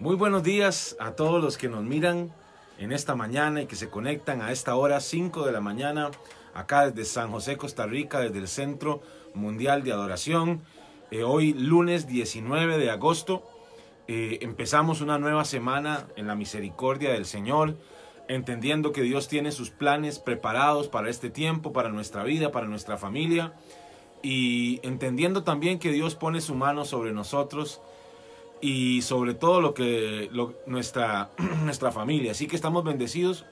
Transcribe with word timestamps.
Muy 0.00 0.16
buenos 0.16 0.42
días 0.42 0.96
a 0.98 1.10
todos 1.10 1.44
los 1.44 1.58
que 1.58 1.68
nos 1.68 1.84
miran 1.84 2.32
en 2.78 2.90
esta 2.90 3.14
mañana 3.14 3.60
y 3.60 3.66
que 3.66 3.76
se 3.76 3.90
conectan 3.90 4.40
a 4.40 4.50
esta 4.50 4.74
hora 4.74 4.98
5 4.98 5.44
de 5.44 5.52
la 5.52 5.60
mañana 5.60 6.10
acá 6.54 6.90
desde 6.90 7.04
San 7.04 7.30
José, 7.30 7.58
Costa 7.58 7.84
Rica, 7.84 8.18
desde 8.18 8.38
el 8.38 8.48
Centro 8.48 9.02
Mundial 9.34 9.84
de 9.84 9.92
Adoración. 9.92 10.62
Eh, 11.10 11.22
hoy 11.22 11.52
lunes 11.52 12.06
19 12.06 12.78
de 12.78 12.90
agosto 12.90 13.42
eh, 14.08 14.38
empezamos 14.40 15.02
una 15.02 15.18
nueva 15.18 15.44
semana 15.44 16.06
en 16.16 16.26
la 16.26 16.34
misericordia 16.34 17.12
del 17.12 17.26
Señor, 17.26 17.76
entendiendo 18.26 18.92
que 18.92 19.02
Dios 19.02 19.28
tiene 19.28 19.52
sus 19.52 19.68
planes 19.68 20.18
preparados 20.18 20.88
para 20.88 21.10
este 21.10 21.28
tiempo, 21.28 21.74
para 21.74 21.90
nuestra 21.90 22.24
vida, 22.24 22.52
para 22.52 22.68
nuestra 22.68 22.96
familia 22.96 23.52
y 24.22 24.80
entendiendo 24.82 25.42
también 25.42 25.78
que 25.78 25.92
Dios 25.92 26.14
pone 26.14 26.40
su 26.40 26.54
mano 26.54 26.86
sobre 26.86 27.12
nosotros 27.12 27.82
y 28.60 29.02
sobre 29.02 29.34
todo 29.34 29.60
lo 29.60 29.74
que 29.74 30.30
nuestra, 30.66 31.30
nuestra 31.64 31.92
familia. 31.92 32.32
Así 32.32 32.46
que 32.46 32.56
estamos 32.56 32.84
bendecidos. 32.84 33.44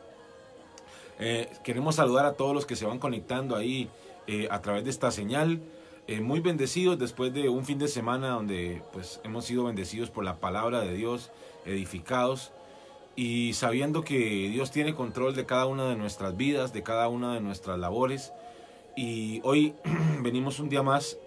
Eh, 1.18 1.48
queremos 1.64 1.96
saludar 1.96 2.26
a 2.26 2.34
todos 2.34 2.54
los 2.54 2.66
que 2.66 2.76
se 2.76 2.86
van 2.86 2.98
conectando 2.98 3.56
ahí 3.56 3.88
eh, 4.26 4.48
a 4.50 4.60
través 4.60 4.84
de 4.84 4.90
esta 4.90 5.10
señal. 5.10 5.60
Eh, 6.06 6.20
muy 6.20 6.40
bendecidos 6.40 6.98
después 6.98 7.34
de 7.34 7.48
un 7.48 7.64
fin 7.64 7.78
de 7.78 7.88
semana 7.88 8.30
donde 8.30 8.82
pues 8.92 9.20
hemos 9.24 9.44
sido 9.44 9.64
bendecidos 9.64 10.10
por 10.10 10.24
la 10.24 10.36
palabra 10.36 10.80
de 10.80 10.94
Dios, 10.94 11.30
edificados 11.66 12.52
y 13.14 13.52
sabiendo 13.54 14.04
que 14.04 14.48
Dios 14.48 14.70
tiene 14.70 14.94
control 14.94 15.34
de 15.34 15.44
cada 15.44 15.66
una 15.66 15.88
de 15.90 15.96
nuestras 15.96 16.36
vidas, 16.36 16.72
de 16.72 16.82
cada 16.82 17.08
una 17.08 17.34
de 17.34 17.40
nuestras 17.40 17.78
labores. 17.78 18.32
Y 18.96 19.40
hoy 19.44 19.74
venimos 20.22 20.60
un 20.60 20.68
día 20.68 20.82
más 20.82 21.18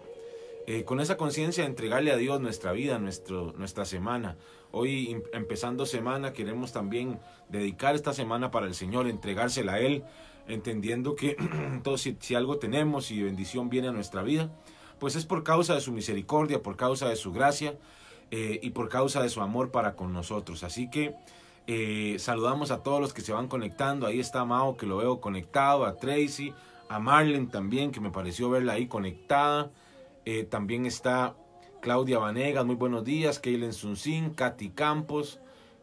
eh, 0.74 0.86
con 0.86 1.02
esa 1.02 1.18
conciencia 1.18 1.66
de 1.66 1.70
entregarle 1.70 2.14
a 2.14 2.16
Dios 2.16 2.40
nuestra 2.40 2.72
vida, 2.72 2.98
nuestro, 2.98 3.52
nuestra 3.58 3.84
semana. 3.84 4.38
Hoy 4.72 5.22
empezando 5.34 5.86
semana 5.86 6.32
queremos 6.32 6.72
también 6.72 7.20
dedicar 7.50 7.94
esta 7.94 8.14
semana 8.14 8.52
para 8.52 8.68
el 8.68 8.74
Señor, 8.74 9.10
entregársela 9.10 9.74
a 9.74 9.80
Él, 9.82 10.06
entendiendo 10.48 11.18
que 11.18 11.36
si, 12.22 12.36
algo 12.36 12.58
tenemos 12.58 13.12
y 13.12 13.22
bendición 13.22 13.70
viene 13.70 13.90
a 13.90 13.92
nuestra 13.92 14.24
vida, 14.24 14.50
pues 14.98 15.18
es 15.18 15.26
por 15.26 15.44
causa 15.44 15.76
de 15.76 15.82
su 15.82 15.92
misericordia, 15.92 16.64
por 16.64 16.78
causa 16.78 17.10
de 17.10 17.18
su 17.18 17.34
gracia 17.34 17.78
eh, 18.30 18.62
y 18.64 18.70
por 18.70 18.88
causa 18.88 19.22
de 19.22 19.28
su 19.28 19.42
amor 19.42 19.72
para 19.72 19.98
con 19.98 20.14
nosotros. 20.14 20.64
Así 20.64 20.90
que 20.90 21.14
eh, 21.68 22.16
saludamos 22.18 22.72
a 22.72 22.82
todos 22.82 23.02
los 23.02 23.14
que 23.14 23.20
se 23.20 23.34
van 23.34 23.50
conectando. 23.50 24.08
Ahí 24.08 24.22
está 24.22 24.46
Mao, 24.46 24.78
que 24.78 24.86
lo 24.86 24.96
veo 24.96 25.20
conectado, 25.20 25.86
a 25.86 25.98
Tracy, 25.98 26.54
a 26.88 26.98
Marlene 26.98 27.48
también, 27.48 27.92
que 27.92 28.00
me 28.00 28.10
pareció 28.10 28.50
verla 28.50 28.72
ahí 28.72 28.88
conectada. 28.88 29.70
Eh, 30.26 30.44
también 30.44 30.86
está 30.86 31.36
Claudia 31.82 32.20
Vanegas, 32.20 32.66
muy 32.66 32.76
buenos 32.76 33.04
días. 33.04 33.40
Keilen 33.40 33.74
Sunsin, 33.74 34.32
Katy 34.32 34.70
Campos. 34.70 35.40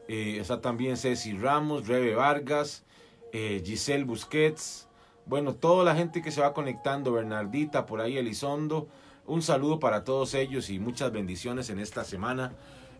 Eh, 0.06 0.38
está 0.40 0.60
también 0.60 0.96
Ceci 0.96 1.36
Ramos, 1.36 1.88
Rebe 1.88 2.14
Vargas, 2.14 2.84
eh, 3.32 3.62
Giselle 3.64 4.04
Busquets. 4.04 4.88
Bueno, 5.26 5.54
toda 5.54 5.84
la 5.84 5.94
gente 5.94 6.22
que 6.22 6.30
se 6.30 6.40
va 6.40 6.54
conectando, 6.54 7.12
Bernardita, 7.12 7.84
por 7.84 8.00
ahí 8.00 8.16
Elizondo. 8.16 8.88
Un 9.26 9.42
saludo 9.42 9.78
para 9.78 10.04
todos 10.04 10.34
ellos 10.34 10.70
y 10.70 10.78
muchas 10.78 11.12
bendiciones 11.12 11.68
en 11.68 11.80
esta 11.80 12.04
semana, 12.04 12.54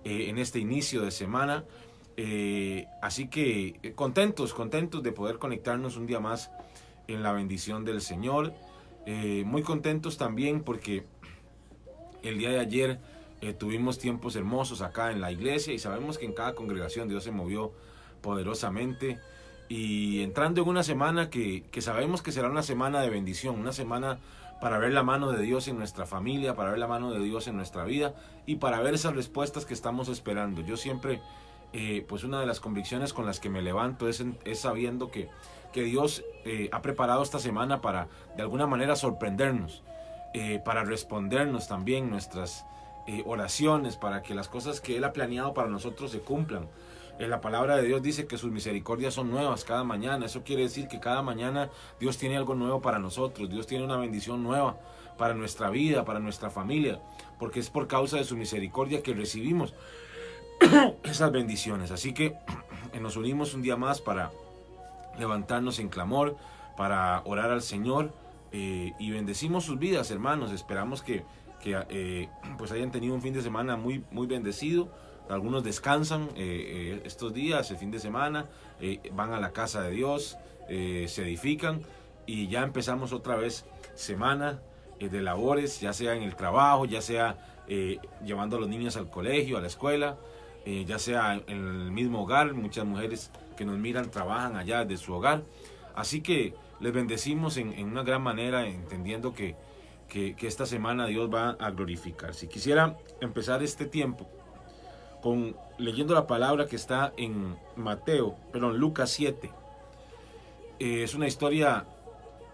en 0.04 0.36
este 0.36 0.58
inicio 0.58 1.00
de 1.00 1.10
semana. 1.10 1.64
así 3.00 3.28
que 3.28 3.94
contentos, 3.94 4.52
contentos 4.52 5.02
de 5.02 5.12
poder 5.12 5.38
conectarnos 5.38 5.96
un 5.96 6.06
día 6.06 6.20
más 6.20 6.50
en 7.06 7.22
la 7.22 7.32
bendición 7.32 7.86
del 7.86 8.02
Señor. 8.02 8.52
muy 9.46 9.62
contentos 9.62 10.18
también 10.18 10.62
porque 10.62 11.06
el 12.22 12.38
día 12.38 12.50
de 12.50 12.60
ayer 12.60 12.98
eh, 13.40 13.52
tuvimos 13.52 13.98
tiempos 13.98 14.34
hermosos 14.36 14.82
acá 14.82 15.12
en 15.12 15.20
la 15.20 15.30
iglesia 15.30 15.72
y 15.72 15.78
sabemos 15.78 16.18
que 16.18 16.26
en 16.26 16.32
cada 16.32 16.54
congregación 16.54 17.08
Dios 17.08 17.24
se 17.24 17.30
movió 17.30 17.72
poderosamente. 18.20 19.18
Y 19.68 20.22
entrando 20.22 20.62
en 20.62 20.68
una 20.68 20.82
semana 20.82 21.30
que, 21.30 21.64
que 21.70 21.82
sabemos 21.82 22.22
que 22.22 22.32
será 22.32 22.48
una 22.48 22.62
semana 22.62 23.00
de 23.00 23.10
bendición, 23.10 23.58
una 23.58 23.72
semana 23.72 24.18
para 24.60 24.78
ver 24.78 24.92
la 24.92 25.02
mano 25.02 25.30
de 25.30 25.42
Dios 25.42 25.68
en 25.68 25.78
nuestra 25.78 26.06
familia, 26.06 26.56
para 26.56 26.70
ver 26.70 26.78
la 26.78 26.88
mano 26.88 27.12
de 27.12 27.20
Dios 27.20 27.46
en 27.46 27.56
nuestra 27.56 27.84
vida 27.84 28.14
y 28.46 28.56
para 28.56 28.80
ver 28.80 28.94
esas 28.94 29.14
respuestas 29.14 29.66
que 29.66 29.74
estamos 29.74 30.08
esperando. 30.08 30.62
Yo 30.62 30.76
siempre, 30.76 31.20
eh, 31.72 32.04
pues 32.08 32.24
una 32.24 32.40
de 32.40 32.46
las 32.46 32.60
convicciones 32.60 33.12
con 33.12 33.26
las 33.26 33.40
que 33.40 33.50
me 33.50 33.62
levanto 33.62 34.08
es, 34.08 34.24
es 34.44 34.60
sabiendo 34.60 35.10
que, 35.10 35.28
que 35.72 35.82
Dios 35.82 36.24
eh, 36.44 36.68
ha 36.72 36.82
preparado 36.82 37.22
esta 37.22 37.38
semana 37.38 37.80
para 37.80 38.08
de 38.36 38.42
alguna 38.42 38.66
manera 38.66 38.96
sorprendernos. 38.96 39.82
Eh, 40.34 40.60
para 40.62 40.84
respondernos 40.84 41.68
también 41.68 42.10
nuestras 42.10 42.66
eh, 43.06 43.22
oraciones, 43.24 43.96
para 43.96 44.22
que 44.22 44.34
las 44.34 44.48
cosas 44.48 44.82
que 44.82 44.96
Él 44.96 45.04
ha 45.04 45.12
planeado 45.14 45.54
para 45.54 45.68
nosotros 45.68 46.10
se 46.10 46.20
cumplan. 46.20 46.68
Eh, 47.18 47.26
la 47.26 47.40
palabra 47.40 47.76
de 47.76 47.84
Dios 47.84 48.02
dice 48.02 48.26
que 48.26 48.36
sus 48.36 48.52
misericordias 48.52 49.14
son 49.14 49.30
nuevas 49.30 49.64
cada 49.64 49.84
mañana. 49.84 50.26
Eso 50.26 50.44
quiere 50.44 50.62
decir 50.62 50.86
que 50.86 51.00
cada 51.00 51.22
mañana 51.22 51.70
Dios 51.98 52.18
tiene 52.18 52.36
algo 52.36 52.54
nuevo 52.54 52.82
para 52.82 52.98
nosotros. 52.98 53.48
Dios 53.48 53.66
tiene 53.66 53.84
una 53.84 53.96
bendición 53.96 54.42
nueva 54.42 54.76
para 55.16 55.32
nuestra 55.32 55.70
vida, 55.70 56.04
para 56.04 56.20
nuestra 56.20 56.50
familia. 56.50 57.00
Porque 57.38 57.60
es 57.60 57.70
por 57.70 57.88
causa 57.88 58.18
de 58.18 58.24
su 58.24 58.36
misericordia 58.36 59.02
que 59.02 59.14
recibimos 59.14 59.72
esas 61.02 61.32
bendiciones. 61.32 61.90
Así 61.90 62.12
que 62.12 62.36
nos 63.00 63.16
unimos 63.16 63.54
un 63.54 63.62
día 63.62 63.76
más 63.76 64.02
para 64.02 64.30
levantarnos 65.18 65.78
en 65.78 65.88
clamor, 65.88 66.36
para 66.76 67.22
orar 67.24 67.50
al 67.50 67.62
Señor 67.62 68.12
eh, 68.52 68.92
y 68.98 69.10
bendecimos 69.10 69.64
sus 69.64 69.78
vidas, 69.78 70.10
hermanos. 70.10 70.52
Esperamos 70.52 71.02
que, 71.02 71.24
eh, 71.64 72.28
pues 72.58 72.72
hayan 72.72 72.90
tenido 72.90 73.14
un 73.14 73.22
fin 73.22 73.34
de 73.34 73.42
semana 73.42 73.76
muy, 73.76 74.04
muy 74.10 74.26
bendecido. 74.26 74.88
Algunos 75.28 75.62
descansan 75.62 76.30
eh, 76.36 77.02
estos 77.04 77.34
días, 77.34 77.70
el 77.70 77.76
fin 77.76 77.90
de 77.90 77.98
semana, 77.98 78.46
van 79.12 79.34
a 79.34 79.40
la 79.40 79.52
casa 79.52 79.82
de 79.82 79.90
Dios, 79.90 80.38
se 80.68 81.22
edifican 81.22 81.82
y 82.24 82.48
ya 82.48 82.62
empezamos 82.62 83.12
otra 83.12 83.36
vez 83.36 83.66
semana 83.94 84.62
de 84.98 85.20
labores, 85.20 85.80
ya 85.80 85.92
sea 85.92 86.14
en 86.14 86.22
el 86.22 86.34
trabajo, 86.34 86.86
ya 86.86 87.02
sea 87.02 87.36
llevando 88.24 88.56
a 88.56 88.60
los 88.60 88.70
niños 88.70 88.96
al 88.96 89.10
colegio, 89.10 89.58
a 89.58 89.60
la 89.60 89.66
escuela, 89.66 90.16
ya 90.64 90.98
sea 90.98 91.34
en 91.34 91.58
el 91.58 91.90
mismo 91.90 92.22
hogar. 92.22 92.54
Muchas 92.54 92.86
mujeres 92.86 93.30
que 93.58 93.66
nos 93.66 93.76
miran 93.76 94.10
trabajan 94.10 94.56
allá 94.56 94.86
de 94.86 94.96
su 94.96 95.12
hogar. 95.12 95.42
Así 95.94 96.22
que 96.22 96.54
les 96.80 96.92
bendecimos 96.92 97.56
en, 97.56 97.72
una 97.84 98.02
gran 98.02 98.22
manera, 98.22 98.66
entendiendo 98.66 99.34
que, 99.34 99.56
que, 100.08 100.34
esta 100.42 100.66
semana 100.66 101.06
Dios 101.06 101.32
va 101.32 101.50
a 101.50 101.70
glorificar. 101.70 102.34
Si 102.34 102.48
quisiera 102.48 102.96
empezar 103.20 103.62
este 103.62 103.86
tiempo 103.86 104.28
con 105.22 105.56
leyendo 105.78 106.14
la 106.14 106.26
palabra 106.26 106.66
que 106.66 106.76
está 106.76 107.12
en 107.16 107.56
Mateo, 107.76 108.36
perdón, 108.52 108.78
Lucas 108.78 109.10
7. 109.10 109.50
Eh, 110.78 111.02
es 111.02 111.14
una 111.14 111.26
historia 111.26 111.86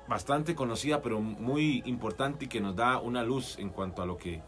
bastante 0.09 0.55
conocida, 0.55 1.03
pero 1.03 1.21
muy 1.21 1.83
importante 1.85 2.47
y 2.47 2.49
que 2.49 2.61
nos 2.61 2.75
da 2.77 2.99
una 2.99 3.23
luz 3.23 3.59
en 3.59 3.69
cuanto 3.69 4.03
a 4.03 4.06
lo 4.06 4.17
que, 4.17 4.43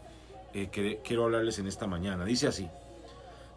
eh, 0.53 0.69
que 0.71 0.99
quiero 1.03 1.25
hablarles 1.25 1.59
en 1.59 1.67
esta 1.67 1.87
mañana. 1.87 2.25
Dice 2.25 2.47
así. 2.47 2.67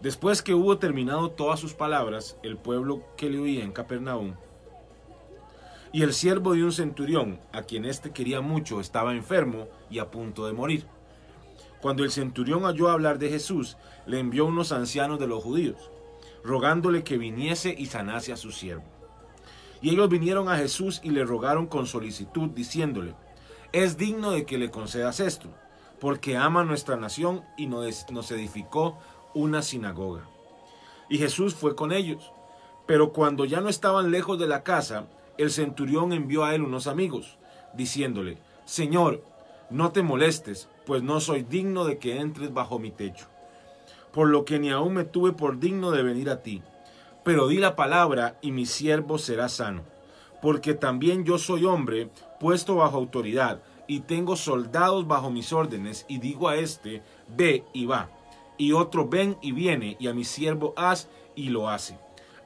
Después 0.00 0.42
que 0.42 0.54
hubo 0.54 0.78
terminado 0.78 1.30
todas 1.30 1.60
sus 1.60 1.74
palabras, 1.74 2.38
el 2.42 2.56
pueblo 2.56 3.02
que 3.18 3.28
le 3.28 3.38
oía 3.38 3.64
en 3.64 3.72
Capernaum 3.72 4.34
y 5.92 6.02
el 6.02 6.14
siervo 6.14 6.54
de 6.54 6.64
un 6.64 6.72
centurión, 6.72 7.40
a 7.52 7.62
quien 7.62 7.84
éste 7.84 8.12
quería 8.12 8.40
mucho, 8.40 8.80
estaba 8.80 9.14
enfermo 9.14 9.68
y 9.90 9.98
a 9.98 10.10
punto 10.10 10.46
de 10.46 10.52
morir. 10.52 10.86
Cuando 11.80 12.04
el 12.04 12.10
centurión 12.10 12.64
oyó 12.64 12.90
hablar 12.90 13.18
de 13.18 13.30
Jesús, 13.30 13.76
le 14.06 14.18
envió 14.18 14.46
unos 14.46 14.72
ancianos 14.72 15.18
de 15.18 15.26
los 15.26 15.42
judíos, 15.42 15.90
rogándole 16.44 17.02
que 17.02 17.18
viniese 17.18 17.74
y 17.76 17.86
sanase 17.86 18.32
a 18.32 18.36
su 18.36 18.52
siervo. 18.52 18.84
Y 19.82 19.90
ellos 19.90 20.08
vinieron 20.08 20.48
a 20.48 20.56
Jesús 20.56 21.00
y 21.02 21.10
le 21.10 21.24
rogaron 21.24 21.66
con 21.66 21.86
solicitud, 21.86 22.50
diciéndole, 22.50 23.14
es 23.72 23.96
digno 23.96 24.30
de 24.30 24.44
que 24.44 24.58
le 24.58 24.70
concedas 24.70 25.20
esto, 25.20 25.48
porque 26.00 26.36
ama 26.36 26.64
nuestra 26.64 26.96
nación 26.96 27.42
y 27.56 27.66
nos 27.66 28.30
edificó 28.30 28.98
una 29.34 29.62
sinagoga. 29.62 30.28
Y 31.08 31.18
Jesús 31.18 31.54
fue 31.54 31.74
con 31.74 31.92
ellos. 31.92 32.32
Pero 32.86 33.12
cuando 33.12 33.44
ya 33.44 33.60
no 33.60 33.68
estaban 33.68 34.10
lejos 34.10 34.38
de 34.38 34.46
la 34.46 34.62
casa, 34.62 35.06
el 35.42 35.50
centurión 35.50 36.12
envió 36.12 36.44
a 36.44 36.54
él 36.54 36.62
unos 36.62 36.86
amigos, 36.86 37.38
diciéndole, 37.74 38.38
Señor, 38.64 39.22
no 39.70 39.92
te 39.92 40.02
molestes, 40.02 40.68
pues 40.84 41.02
no 41.02 41.20
soy 41.20 41.42
digno 41.42 41.84
de 41.84 41.98
que 41.98 42.18
entres 42.20 42.52
bajo 42.52 42.78
mi 42.78 42.90
techo, 42.90 43.26
por 44.12 44.28
lo 44.28 44.44
que 44.44 44.58
ni 44.58 44.70
aún 44.70 44.94
me 44.94 45.04
tuve 45.04 45.32
por 45.32 45.58
digno 45.58 45.92
de 45.92 46.02
venir 46.02 46.28
a 46.30 46.42
ti. 46.42 46.62
Pero 47.24 47.48
di 47.48 47.58
la 47.58 47.76
palabra 47.76 48.38
y 48.42 48.50
mi 48.50 48.66
siervo 48.66 49.18
será 49.18 49.48
sano, 49.48 49.84
porque 50.42 50.74
también 50.74 51.24
yo 51.24 51.38
soy 51.38 51.64
hombre 51.64 52.10
puesto 52.38 52.76
bajo 52.76 52.96
autoridad, 52.96 53.62
y 53.86 54.00
tengo 54.00 54.36
soldados 54.36 55.06
bajo 55.06 55.30
mis 55.30 55.52
órdenes, 55.52 56.06
y 56.08 56.18
digo 56.18 56.48
a 56.48 56.56
este, 56.56 57.02
ve 57.28 57.64
y 57.72 57.86
va, 57.86 58.08
y 58.56 58.72
otro 58.72 59.08
ven 59.08 59.36
y 59.42 59.52
viene, 59.52 59.96
y 59.98 60.08
a 60.08 60.14
mi 60.14 60.24
siervo 60.24 60.74
haz 60.76 61.08
y 61.34 61.48
lo 61.48 61.68
hace. 61.68 61.98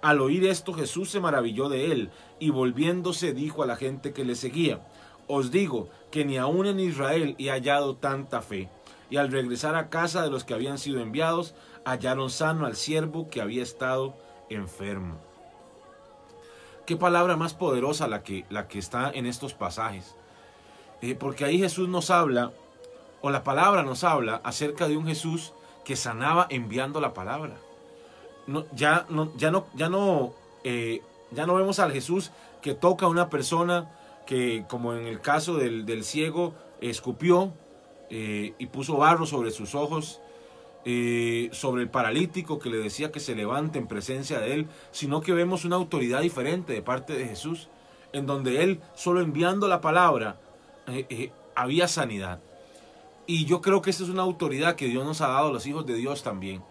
Al 0.05 0.21
oír 0.21 0.45
esto 0.45 0.75
Jesús 0.75 1.09
se 1.09 1.19
maravilló 1.19 1.71
de 1.71 1.91
él 1.91 2.11
y 2.39 2.51
volviéndose 2.51 3.33
dijo 3.33 3.63
a 3.63 3.67
la 3.67 3.77
gente 3.77 4.13
que 4.13 4.23
le 4.23 4.35
seguía, 4.35 4.87
os 5.29 5.51
digo 5.51 5.89
que 6.11 6.27
ni 6.27 6.37
aun 6.37 6.67
en 6.67 6.79
Israel 6.79 7.35
he 7.39 7.49
hallado 7.49 7.97
tanta 7.97 8.43
fe. 8.43 8.69
Y 9.09 9.17
al 9.17 9.33
regresar 9.33 9.77
a 9.77 9.89
casa 9.89 10.21
de 10.21 10.29
los 10.29 10.45
que 10.45 10.53
habían 10.53 10.77
sido 10.77 11.01
enviados, 11.01 11.55
hallaron 11.87 12.29
sano 12.29 12.67
al 12.67 12.77
siervo 12.77 13.31
que 13.31 13.41
había 13.41 13.63
estado 13.63 14.15
enfermo. 14.51 15.17
Qué 16.85 16.99
palabra 16.99 17.39
más 17.39 17.55
poderosa 17.55 18.07
la 18.07 18.23
que, 18.23 18.45
la 18.51 18.69
que 18.69 18.81
está 18.81 19.11
en 19.11 19.25
estos 19.25 19.55
pasajes. 19.55 20.15
Eh, 21.01 21.15
porque 21.15 21.47
ahí 21.47 21.59
Jesús 21.59 21.89
nos 21.89 22.11
habla, 22.11 22.53
o 23.23 23.31
la 23.31 23.43
palabra 23.43 23.83
nos 23.83 24.05
habla 24.05 24.43
acerca 24.45 24.87
de 24.87 24.99
un 24.99 25.07
Jesús 25.07 25.55
que 25.83 25.97
sanaba 25.97 26.47
enviando 26.51 27.01
la 27.01 27.15
palabra. 27.15 27.57
No, 28.47 28.67
ya, 28.75 29.07
no, 29.09 29.33
ya, 29.37 29.51
no, 29.51 29.67
ya, 29.75 29.89
no, 29.89 30.35
eh, 30.65 31.03
ya 31.31 31.47
no 31.47 31.55
vemos 31.55 31.79
al 31.79 31.93
Jesús 31.93 32.31
que 32.61 32.75
toca 32.75 33.07
a 33.07 33.09
una 33.09 33.31
persona 33.31 33.91
que, 34.27 34.65
como 34.69 34.95
en 34.95 35.07
el 35.07 35.21
caso 35.21 35.57
del, 35.57 36.05
ciego, 36.05 36.55
escupió 36.81 37.53
eh, 38.11 38.55
y 38.59 38.67
puso 38.67 38.97
barro 38.97 39.27
sobre 39.27 39.51
sus 39.51 39.75
ojos, 39.75 40.21
eh, 40.85 41.49
sobre 41.53 41.83
el 41.83 41.89
paralítico 41.89 42.59
que 42.59 42.69
le 42.69 42.77
decía 42.77 43.11
que 43.11 43.21
se 43.21 43.35
levante 43.35 43.79
en 43.79 43.87
presencia 43.87 44.41
de 44.41 44.55
él, 44.55 44.67
sino 44.93 45.23
que 45.23 45.33
vemos 45.33 45.65
una 45.65 45.77
autoridad 45.77 46.21
diferente 46.21 46.75
de 46.75 46.83
parte 46.83 47.15
de 47.15 47.27
Jesús, 47.27 47.69
en 48.13 48.27
donde 48.27 48.63
él, 48.63 48.81
solo 48.95 49.21
enviando 49.21 49.69
la 49.69 49.81
palabra, 49.81 50.39
había 51.55 51.89
sanidad. 51.89 52.41
Y 53.27 53.47
yo 53.47 53.63
creo 53.63 53.81
que 53.81 53.91
esa 53.91 54.05
es 54.05 54.11
una 54.11 54.23
autoridad 54.23 54.77
que 54.77 54.87
Dios 54.87 55.05
nos 55.05 55.23
ha 55.23 55.29
dado 55.29 55.53
los 55.53 55.67
hijos 55.67 55.87
de 55.87 55.95
Dios 55.95 56.23
también. 56.23 56.63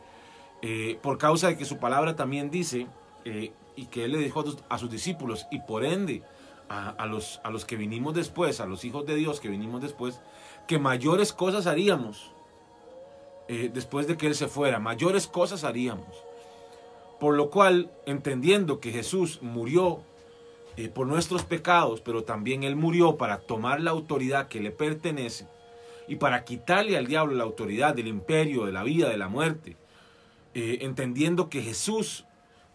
Eh, 0.65 0.97
por 1.01 1.17
causa 1.17 1.49
de 1.49 1.57
que 1.57 1.65
su 1.65 1.77
palabra 1.77 2.15
también 2.15 2.49
dice, 2.49 2.87
eh, 3.25 3.51
y 3.75 3.87
que 3.87 4.05
Él 4.05 4.13
le 4.13 4.19
dijo 4.19 4.45
a, 4.69 4.77
sus 4.77 4.89
discípulos, 4.89 5.45
y 5.51 5.59
por 5.59 5.83
ende 5.83 6.23
a, 6.69 7.05
los, 7.05 7.41
a 7.43 7.51
los 7.51 7.65
que 7.65 7.75
vinimos 7.75 8.15
después, 8.15 8.61
a 8.61 8.65
los 8.65 8.85
hijos 8.85 9.05
de 9.05 9.15
Dios 9.15 9.41
que 9.41 9.49
vinimos 9.49 9.81
después, 9.81 10.21
que 10.65 10.79
mayores 10.79 11.33
cosas 11.33 11.67
haríamos 11.67 12.31
eh, 13.49 13.69
después 13.73 14.07
de 14.07 14.15
que 14.15 14.25
Él 14.25 14.35
se 14.35 14.47
fuera, 14.47 14.79
mayores 14.79 15.27
cosas 15.27 15.65
haríamos. 15.65 16.23
Por 17.19 17.35
lo 17.35 17.49
cual, 17.49 17.91
entendiendo 18.05 18.79
que 18.79 18.93
Jesús 18.93 19.39
murió 19.41 19.99
por 20.95 21.07
nuestros 21.07 21.43
pecados, 21.43 21.99
pero 21.99 22.23
también 22.23 22.63
Él 22.63 22.77
murió 22.77 23.17
para 23.17 23.39
tomar 23.41 23.81
la 23.81 23.91
autoridad 23.91 24.47
que 24.47 24.61
le 24.61 24.71
pertenece, 24.71 25.45
y 26.07 26.15
para 26.15 26.45
quitarle 26.45 26.97
al 26.97 27.05
diablo 27.05 27.35
la 27.35 27.43
autoridad 27.43 27.93
del 27.93 28.07
imperio, 28.07 28.65
de 28.65 28.71
la 28.71 28.83
vida, 28.83 29.09
de 29.09 29.17
la 29.17 29.27
muerte, 29.27 29.75
eh, 30.53 30.79
entendiendo 30.81 31.49
que 31.49 31.61
Jesús 31.61 32.25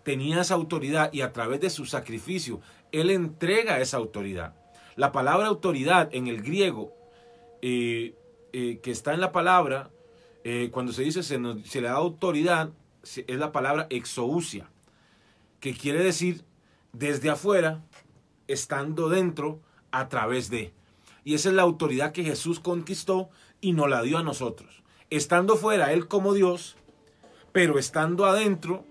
tenía 0.03 0.41
esa 0.41 0.55
autoridad 0.55 1.13
y 1.13 1.21
a 1.21 1.33
través 1.33 1.61
de 1.61 1.71
su 1.71 1.87
sacrificio, 1.87 2.61
Él 2.93 3.11
entrega 3.11 3.81
esa 3.81 3.99
autoridad. 3.99 4.55
La 4.97 5.13
palabra 5.13 5.47
autoridad 5.47 6.09
en 6.13 6.27
el 6.27 6.43
griego, 6.43 6.93
eh, 7.63 8.15
eh, 8.53 8.81
que 8.83 8.91
está 8.91 9.15
en 9.15 9.21
la 9.21 9.33
palabra, 9.33 9.91
cuando 10.71 10.95
se 10.95 11.03
dice 11.03 11.23
se, 11.23 11.39
se, 11.65 11.81
le 11.83 11.89
da 11.89 11.97
autoridad, 11.97 12.71
es 13.03 13.39
la 13.39 13.53
palabra 13.53 13.87
exousia, 13.91 14.71
que 15.61 15.75
quiere 15.75 16.03
decir 16.03 16.43
desde 16.95 17.29
afuera, 17.29 17.83
estando 18.47 19.11
dentro, 19.11 19.61
a 19.91 20.09
través 20.09 20.51
de. 20.51 20.73
Y 21.25 21.35
esa 21.35 21.51
es 21.51 21.55
la 21.55 21.63
autoridad 21.63 22.13
que 22.13 22.25
Jesús 22.25 22.61
conquistó 22.61 23.29
y 23.61 23.73
nos 23.73 23.89
la 23.89 24.03
dio 24.03 24.19
a 24.19 24.23
nosotros. 24.23 24.83
Estando 25.11 25.57
fuera 25.57 25.93
Él 25.93 26.09
como 26.09 26.35
Dios, 26.35 26.77
pero 27.53 27.79
estando 27.79 28.27
adentro, 28.27 28.85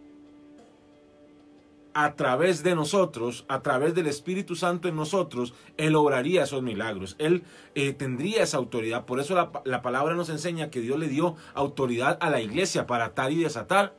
a 2.00 2.13
través 2.13 2.62
de 2.62 2.75
nosotros, 2.75 3.44
a 3.48 3.63
través 3.63 3.95
del 3.95 4.06
Espíritu 4.06 4.56
Santo 4.56 4.88
en 4.88 4.95
nosotros, 4.95 5.56
Él 5.77 5.95
obraría 5.95 6.44
esos 6.44 6.62
milagros. 6.62 7.15
Él 7.18 7.42
eh, 7.74 7.92
tendría 7.92 8.44
esa 8.44 8.57
autoridad. 8.57 9.06
Por 9.06 9.19
eso 9.19 9.33
la, 9.33 9.51
la, 9.65 9.81
palabra 9.81 10.13
nos 10.13 10.30
enseña 10.30 10.69
que 10.69 10.80
Dios 10.80 11.00
le 11.00 11.07
dio 11.07 11.36
autoridad 11.56 12.19
a 12.21 12.30
la 12.30 12.39
iglesia 12.39 12.86
para 12.86 13.06
atar 13.06 13.31
y 13.31 13.42
desatar. 13.42 13.95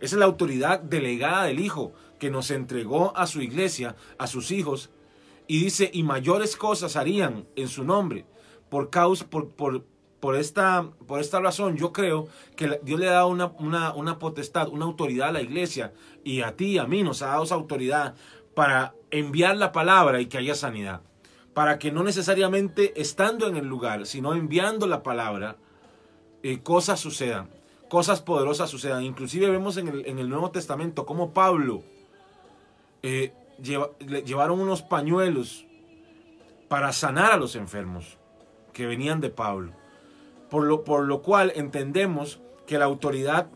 Esa 0.00 0.14
es 0.14 0.18
la 0.20 0.26
autoridad 0.26 0.78
delegada 0.78 1.46
del 1.46 1.58
Hijo 1.58 1.92
que 2.20 2.30
nos 2.30 2.52
entregó 2.52 3.16
a 3.16 3.26
su 3.26 3.42
iglesia, 3.42 3.96
a 4.16 4.28
sus 4.28 4.52
hijos, 4.52 4.90
y 5.48 5.58
dice, 5.58 5.90
y 5.92 6.04
mayores 6.04 6.56
cosas 6.56 6.94
harían 6.94 7.48
en 7.56 7.66
su 7.66 7.82
nombre. 7.82 8.26
Por 8.68 8.90
causa, 8.90 9.26
por, 9.28 9.48
por, 9.48 9.84
por, 10.24 10.36
esta, 10.36 10.88
por 11.06 11.20
esta 11.20 11.38
razón, 11.38 11.76
yo 11.76 11.92
creo 11.92 12.28
que 12.56 12.80
Dios 12.82 12.98
le 12.98 13.10
ha 13.10 13.12
dado 13.12 13.28
una, 13.28 13.52
una, 13.58 13.92
una 13.92 14.18
potestad, 14.18 14.70
una 14.70 14.86
autoridad 14.86 15.28
a 15.28 15.32
la 15.32 15.42
iglesia, 15.42 15.92
y 16.24 16.40
a 16.40 16.56
ti 16.56 16.68
y 16.68 16.78
a 16.78 16.86
mí 16.86 17.02
nos 17.02 17.20
ha 17.20 17.26
dado 17.26 17.44
esa 17.44 17.56
autoridad 17.56 18.14
para 18.54 18.94
enviar 19.10 19.58
la 19.58 19.70
palabra 19.70 20.22
y 20.22 20.26
que 20.26 20.38
haya 20.38 20.54
sanidad. 20.54 21.02
Para 21.52 21.78
que 21.78 21.92
no 21.92 22.02
necesariamente 22.02 22.98
estando 22.98 23.48
en 23.48 23.56
el 23.56 23.66
lugar, 23.66 24.06
sino 24.06 24.32
enviando 24.32 24.86
la 24.86 25.02
palabra, 25.02 25.58
eh, 26.42 26.62
cosas 26.62 27.00
sucedan, 27.00 27.50
cosas 27.90 28.22
poderosas 28.22 28.70
sucedan. 28.70 29.04
Inclusive 29.04 29.50
vemos 29.50 29.76
en 29.76 29.88
el, 29.88 30.06
en 30.06 30.18
el 30.18 30.30
Nuevo 30.30 30.50
Testamento 30.50 31.04
como 31.04 31.34
Pablo 31.34 31.82
eh, 33.02 33.34
llevaron 33.58 34.58
unos 34.58 34.80
pañuelos 34.80 35.66
para 36.68 36.94
sanar 36.94 37.32
a 37.32 37.36
los 37.36 37.56
enfermos 37.56 38.16
que 38.72 38.86
venían 38.86 39.20
de 39.20 39.28
Pablo. 39.28 39.83
Por 40.54 40.66
lo, 40.66 40.84
por 40.84 41.04
lo 41.06 41.20
cual 41.20 41.52
entendemos 41.56 42.40
que 42.64 42.78
la 42.78 42.84
autoridad 42.84 43.48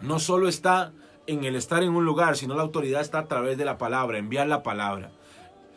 no 0.00 0.20
solo 0.20 0.48
está 0.48 0.94
en 1.26 1.44
el 1.44 1.54
estar 1.54 1.82
en 1.82 1.90
un 1.90 2.06
lugar, 2.06 2.38
sino 2.38 2.54
la 2.54 2.62
autoridad 2.62 3.02
está 3.02 3.18
a 3.18 3.28
través 3.28 3.58
de 3.58 3.66
la 3.66 3.76
palabra, 3.76 4.16
enviar 4.16 4.46
la 4.46 4.62
palabra. 4.62 5.12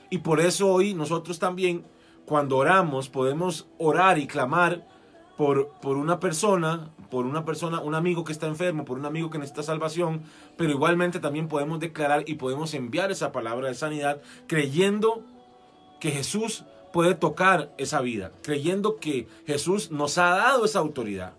Y 0.09 0.19
por 0.19 0.39
eso 0.39 0.71
hoy 0.71 0.93
nosotros 0.93 1.37
también, 1.37 1.83
cuando 2.25 2.55
oramos, 2.55 3.09
podemos 3.09 3.67
orar 3.77 4.17
y 4.17 4.25
clamar 4.25 4.87
por, 5.35 5.67
por 5.81 5.97
una 5.97 6.21
persona, 6.21 6.91
por 7.11 7.25
una 7.25 7.43
persona, 7.43 7.81
un 7.81 7.93
amigo 7.93 8.23
que 8.23 8.31
está 8.31 8.47
enfermo, 8.47 8.85
por 8.85 8.97
un 8.97 9.05
amigo 9.05 9.29
que 9.29 9.37
necesita 9.37 9.63
salvación, 9.63 10.21
pero 10.55 10.71
igualmente 10.71 11.19
también 11.19 11.49
podemos 11.49 11.81
declarar 11.81 12.23
y 12.25 12.35
podemos 12.35 12.73
enviar 12.73 13.11
esa 13.11 13.33
palabra 13.33 13.67
de 13.67 13.75
sanidad 13.75 14.21
creyendo 14.47 15.25
que 15.99 16.11
Jesús 16.11 16.63
puede 16.95 17.13
tocar 17.13 17.73
esa 17.77 17.99
vida, 17.99 18.31
creyendo 18.41 19.01
que 19.01 19.27
Jesús 19.45 19.91
nos 19.91 20.17
ha 20.17 20.29
dado 20.29 20.63
esa 20.63 20.79
autoridad. 20.79 21.33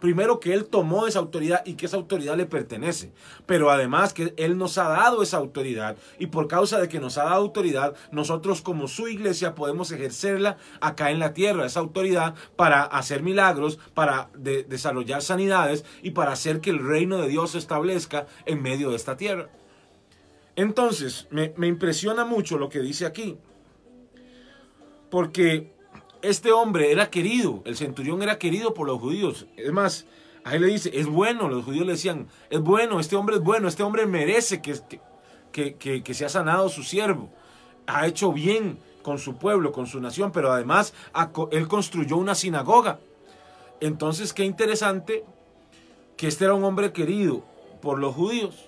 Primero 0.00 0.38
que 0.38 0.52
Él 0.52 0.66
tomó 0.66 1.06
esa 1.06 1.18
autoridad 1.18 1.62
y 1.64 1.76
que 1.76 1.86
esa 1.86 1.96
autoridad 1.96 2.36
le 2.36 2.44
pertenece. 2.44 3.10
Pero 3.46 3.70
además 3.70 4.12
que 4.12 4.34
Él 4.36 4.58
nos 4.58 4.76
ha 4.76 4.86
dado 4.90 5.22
esa 5.22 5.38
autoridad. 5.38 5.96
Y 6.18 6.26
por 6.26 6.46
causa 6.46 6.78
de 6.78 6.90
que 6.90 7.00
nos 7.00 7.16
ha 7.16 7.24
dado 7.24 7.36
autoridad, 7.36 7.94
nosotros 8.12 8.60
como 8.60 8.86
su 8.86 9.08
iglesia 9.08 9.54
podemos 9.54 9.90
ejercerla 9.92 10.58
acá 10.82 11.10
en 11.10 11.20
la 11.20 11.32
tierra. 11.32 11.64
Esa 11.64 11.80
autoridad 11.80 12.34
para 12.56 12.82
hacer 12.82 13.22
milagros, 13.22 13.78
para 13.94 14.28
desarrollar 14.34 15.22
sanidades 15.22 15.86
y 16.02 16.10
para 16.10 16.32
hacer 16.32 16.60
que 16.60 16.68
el 16.68 16.86
reino 16.86 17.16
de 17.16 17.28
Dios 17.28 17.52
se 17.52 17.58
establezca 17.58 18.26
en 18.44 18.60
medio 18.60 18.90
de 18.90 18.96
esta 18.96 19.16
tierra. 19.16 19.48
Entonces, 20.54 21.28
me, 21.30 21.66
impresiona 21.66 22.26
mucho 22.26 22.58
lo 22.58 22.68
que 22.68 22.80
dice 22.80 23.06
aquí. 23.06 23.38
Porque 25.10 25.72
este 26.22 26.52
hombre 26.52 26.92
era 26.92 27.10
querido, 27.10 27.62
el 27.64 27.76
centurión 27.76 28.22
era 28.22 28.38
querido 28.38 28.74
por 28.74 28.86
los 28.86 29.00
judíos. 29.00 29.46
Es 29.56 29.72
más, 29.72 30.06
a 30.44 30.54
él 30.54 30.62
le 30.62 30.68
dice, 30.68 30.90
es 30.94 31.06
bueno, 31.06 31.48
los 31.48 31.64
judíos 31.64 31.86
le 31.86 31.92
decían, 31.92 32.28
es 32.50 32.60
bueno, 32.60 33.00
este 33.00 33.16
hombre 33.16 33.36
es 33.36 33.42
bueno, 33.42 33.68
este 33.68 33.82
hombre 33.82 34.06
merece 34.06 34.60
que, 34.60 34.74
que, 35.52 35.74
que, 35.76 36.02
que 36.02 36.14
se 36.14 36.24
ha 36.24 36.28
sanado 36.28 36.68
su 36.68 36.82
siervo, 36.82 37.30
ha 37.86 38.06
hecho 38.06 38.32
bien 38.32 38.78
con 39.02 39.18
su 39.18 39.36
pueblo, 39.36 39.72
con 39.72 39.86
su 39.86 40.00
nación, 40.00 40.32
pero 40.32 40.52
además 40.52 40.92
él 41.50 41.68
construyó 41.68 42.16
una 42.16 42.34
sinagoga. 42.34 42.98
Entonces, 43.80 44.32
qué 44.32 44.44
interesante 44.44 45.24
que 46.16 46.26
este 46.26 46.44
era 46.44 46.54
un 46.54 46.64
hombre 46.64 46.92
querido 46.92 47.44
por 47.80 47.98
los 47.98 48.14
judíos. 48.14 48.67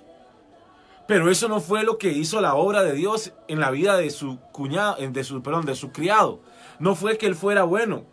Pero 1.11 1.29
eso 1.29 1.49
no 1.49 1.59
fue 1.59 1.83
lo 1.83 1.99
que 1.99 2.13
hizo 2.13 2.41
la 2.41 2.55
obra 2.55 2.85
de 2.85 2.93
Dios 2.93 3.33
en 3.49 3.59
la 3.59 3.73
vida 3.73 3.97
de 3.97 4.11
su 4.11 4.39
cuñado, 4.53 4.95
de 4.97 5.25
su, 5.25 5.43
perdón, 5.43 5.67
de 5.67 5.75
su 5.75 5.91
criado. 5.91 6.41
No 6.79 6.95
fue 6.95 7.19
que 7.19 7.27
él 7.27 7.35
fuera 7.35 7.65
bueno. 7.65 8.05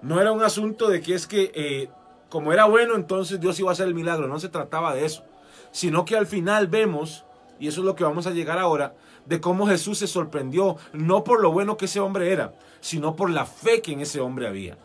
No 0.00 0.18
era 0.18 0.32
un 0.32 0.42
asunto 0.42 0.88
de 0.88 1.02
que 1.02 1.12
es 1.12 1.26
que 1.26 1.52
eh, 1.54 1.90
como 2.30 2.54
era 2.54 2.64
bueno, 2.64 2.94
entonces 2.94 3.38
Dios 3.38 3.60
iba 3.60 3.68
a 3.68 3.74
hacer 3.74 3.86
el 3.86 3.94
milagro. 3.94 4.28
No 4.28 4.40
se 4.40 4.48
trataba 4.48 4.94
de 4.94 5.04
eso. 5.04 5.24
Sino 5.72 6.06
que 6.06 6.16
al 6.16 6.26
final 6.26 6.68
vemos, 6.68 7.26
y 7.60 7.68
eso 7.68 7.82
es 7.82 7.84
lo 7.84 7.96
que 7.96 8.04
vamos 8.04 8.26
a 8.26 8.30
llegar 8.30 8.58
ahora, 8.58 8.94
de 9.26 9.38
cómo 9.38 9.66
Jesús 9.66 9.98
se 9.98 10.06
sorprendió, 10.06 10.78
no 10.94 11.24
por 11.24 11.42
lo 11.42 11.52
bueno 11.52 11.76
que 11.76 11.84
ese 11.84 12.00
hombre 12.00 12.32
era, 12.32 12.54
sino 12.80 13.14
por 13.14 13.28
la 13.28 13.44
fe 13.44 13.82
que 13.82 13.92
en 13.92 14.00
ese 14.00 14.20
hombre 14.22 14.48
había. 14.48 14.78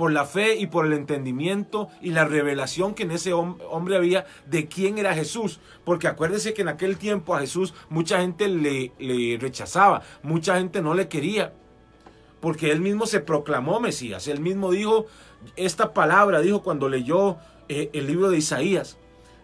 Por 0.00 0.12
la 0.12 0.24
fe 0.24 0.56
y 0.56 0.66
por 0.66 0.86
el 0.86 0.94
entendimiento 0.94 1.88
y 2.00 2.12
la 2.12 2.24
revelación 2.24 2.94
que 2.94 3.02
en 3.02 3.10
ese 3.10 3.34
hombre 3.34 3.96
había 3.96 4.24
de 4.46 4.66
quién 4.66 4.96
era 4.96 5.12
Jesús. 5.14 5.60
Porque 5.84 6.08
acuérdense 6.08 6.54
que 6.54 6.62
en 6.62 6.68
aquel 6.68 6.96
tiempo 6.96 7.34
a 7.34 7.40
Jesús 7.40 7.74
mucha 7.90 8.22
gente 8.22 8.48
le, 8.48 8.92
le 8.98 9.36
rechazaba, 9.36 10.00
mucha 10.22 10.56
gente 10.56 10.80
no 10.80 10.94
le 10.94 11.08
quería 11.08 11.52
porque 12.40 12.72
él 12.72 12.80
mismo 12.80 13.04
se 13.04 13.20
proclamó 13.20 13.78
Mesías. 13.78 14.26
Él 14.26 14.40
mismo 14.40 14.70
dijo 14.70 15.04
esta 15.56 15.92
palabra, 15.92 16.40
dijo 16.40 16.62
cuando 16.62 16.88
leyó 16.88 17.36
eh, 17.68 17.90
el 17.92 18.06
libro 18.06 18.30
de 18.30 18.38
Isaías 18.38 18.96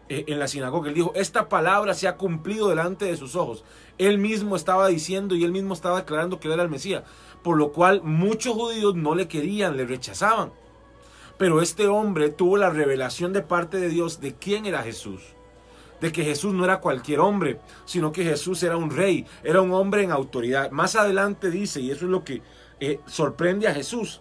en 0.08 0.38
la 0.38 0.48
sinagoga, 0.48 0.88
él 0.88 0.94
dijo, 0.94 1.12
esta 1.14 1.48
palabra 1.48 1.94
se 1.94 2.06
ha 2.06 2.16
cumplido 2.16 2.68
delante 2.68 3.06
de 3.06 3.16
sus 3.16 3.34
ojos. 3.34 3.64
Él 3.98 4.18
mismo 4.18 4.56
estaba 4.56 4.88
diciendo 4.88 5.34
y 5.34 5.44
él 5.44 5.52
mismo 5.52 5.74
estaba 5.74 5.98
declarando 5.98 6.38
que 6.38 6.48
él 6.48 6.54
era 6.54 6.62
el 6.62 6.68
Mesías, 6.68 7.02
por 7.42 7.56
lo 7.56 7.72
cual 7.72 8.02
muchos 8.02 8.54
judíos 8.54 8.94
no 8.94 9.14
le 9.14 9.28
querían, 9.28 9.76
le 9.76 9.84
rechazaban. 9.84 10.52
Pero 11.38 11.60
este 11.60 11.88
hombre 11.88 12.30
tuvo 12.30 12.56
la 12.56 12.70
revelación 12.70 13.32
de 13.32 13.42
parte 13.42 13.78
de 13.78 13.88
Dios 13.88 14.20
de 14.20 14.34
quién 14.34 14.64
era 14.64 14.82
Jesús. 14.82 15.22
De 16.00 16.12
que 16.12 16.24
Jesús 16.24 16.54
no 16.54 16.64
era 16.64 16.80
cualquier 16.80 17.20
hombre, 17.20 17.58
sino 17.84 18.12
que 18.12 18.24
Jesús 18.24 18.62
era 18.62 18.76
un 18.76 18.90
rey, 18.90 19.26
era 19.42 19.60
un 19.60 19.72
hombre 19.72 20.02
en 20.02 20.12
autoridad. 20.12 20.70
Más 20.70 20.94
adelante 20.94 21.50
dice, 21.50 21.80
y 21.80 21.90
eso 21.90 22.04
es 22.04 22.10
lo 22.10 22.22
que 22.22 22.42
eh, 22.80 23.00
sorprende 23.06 23.66
a 23.66 23.74
Jesús, 23.74 24.20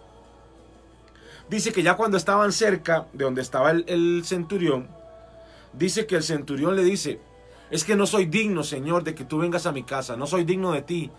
dice 1.48 1.72
que 1.72 1.82
ya 1.82 1.94
cuando 1.94 2.16
estaban 2.16 2.52
cerca 2.52 3.06
de 3.12 3.24
donde 3.24 3.42
estaba 3.42 3.70
el 3.70 4.22
centurión, 4.24 4.88
dice 5.78 6.06
que 6.06 6.16
el 6.16 6.22
centurión 6.22 6.76
le 6.76 6.84
dice, 6.84 7.20
es 7.70 7.84
que 7.84 7.96
no 7.96 8.06
soy 8.06 8.26
digno, 8.26 8.62
Señor, 8.62 9.04
de 9.04 9.14
que 9.14 9.24
tú 9.24 9.38
vengas 9.38 9.66
a 9.66 9.72
mi 9.72 9.82
casa, 9.82 10.16
no 10.16 10.26
soy 10.26 10.44
digno 10.44 10.72
de 10.72 10.82
ti, 10.82 11.10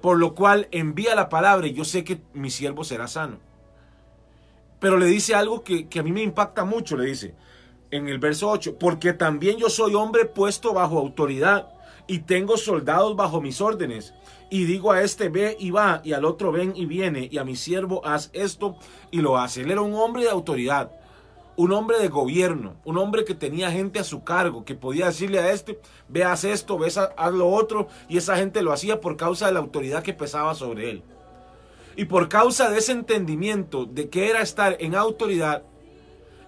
por 0.00 0.18
lo 0.18 0.34
cual 0.34 0.68
envía 0.70 1.14
la 1.14 1.28
palabra 1.28 1.66
y 1.66 1.74
yo 1.74 1.84
sé 1.84 2.04
que 2.04 2.20
mi 2.32 2.50
siervo 2.50 2.84
será 2.84 3.06
sano. 3.06 3.38
Pero 4.78 4.96
le 4.96 5.06
dice 5.06 5.34
algo 5.34 5.62
que, 5.62 5.86
a 5.98 6.02
mí 6.02 6.10
me 6.10 6.22
impacta 6.22 6.64
mucho, 6.64 6.96
le 6.96 7.06
dice 7.06 7.34
en 7.90 8.08
el 8.08 8.18
verso 8.18 8.48
8, 8.48 8.78
porque 8.78 9.12
también 9.12 9.58
yo 9.58 9.68
soy 9.68 9.94
hombre 9.94 10.24
puesto 10.24 10.72
bajo 10.72 10.98
autoridad 10.98 11.70
y 12.06 12.20
tengo 12.20 12.56
soldados 12.56 13.16
bajo 13.16 13.40
mis 13.40 13.60
órdenes. 13.60 14.14
Y 14.48 14.64
digo 14.64 14.92
a 14.92 15.02
este 15.02 15.28
ve 15.28 15.56
y 15.58 15.70
va, 15.70 16.00
y 16.04 16.12
al 16.12 16.24
otro 16.24 16.52
ven 16.52 16.72
y 16.76 16.86
viene, 16.86 17.28
y 17.30 17.38
a 17.38 17.44
mi 17.44 17.56
siervo 17.56 18.04
haz 18.04 18.30
esto 18.32 18.76
y 19.10 19.20
lo 19.20 19.38
hace. 19.38 19.62
Él 19.62 19.70
era 19.70 19.80
un 19.80 19.94
hombre 19.94 20.22
de 20.22 20.30
autoridad, 20.30 20.92
un 21.60 21.72
hombre 21.72 21.98
de 21.98 22.08
gobierno, 22.08 22.76
un 22.86 22.96
hombre 22.96 23.26
que 23.26 23.34
tenía 23.34 23.70
gente 23.70 23.98
a 23.98 24.04
su 24.04 24.24
cargo, 24.24 24.64
que 24.64 24.74
podía 24.74 25.04
decirle 25.04 25.40
a 25.40 25.52
este, 25.52 25.78
ve 26.08 26.24
haz 26.24 26.44
esto, 26.44 26.78
ve 26.78 26.86
haz 26.86 27.32
lo 27.34 27.50
otro, 27.50 27.86
y 28.08 28.16
esa 28.16 28.38
gente 28.38 28.62
lo 28.62 28.72
hacía 28.72 29.02
por 29.02 29.18
causa 29.18 29.44
de 29.44 29.52
la 29.52 29.58
autoridad 29.58 30.02
que 30.02 30.14
pesaba 30.14 30.54
sobre 30.54 30.88
él. 30.88 31.02
Y 31.96 32.06
por 32.06 32.30
causa 32.30 32.70
de 32.70 32.78
ese 32.78 32.92
entendimiento 32.92 33.84
de 33.84 34.08
que 34.08 34.30
era 34.30 34.40
estar 34.40 34.78
en 34.80 34.94
autoridad, 34.94 35.62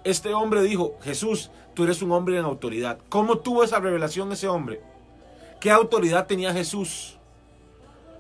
este 0.02 0.32
hombre 0.32 0.62
dijo, 0.62 0.94
Jesús, 1.02 1.50
tú 1.74 1.84
eres 1.84 2.00
un 2.00 2.12
hombre 2.12 2.38
en 2.38 2.46
autoridad. 2.46 2.98
¿Cómo 3.10 3.36
tuvo 3.36 3.64
esa 3.64 3.80
revelación 3.80 4.32
ese 4.32 4.48
hombre? 4.48 4.80
¿Qué 5.60 5.70
autoridad 5.70 6.26
tenía 6.26 6.54
Jesús? 6.54 7.18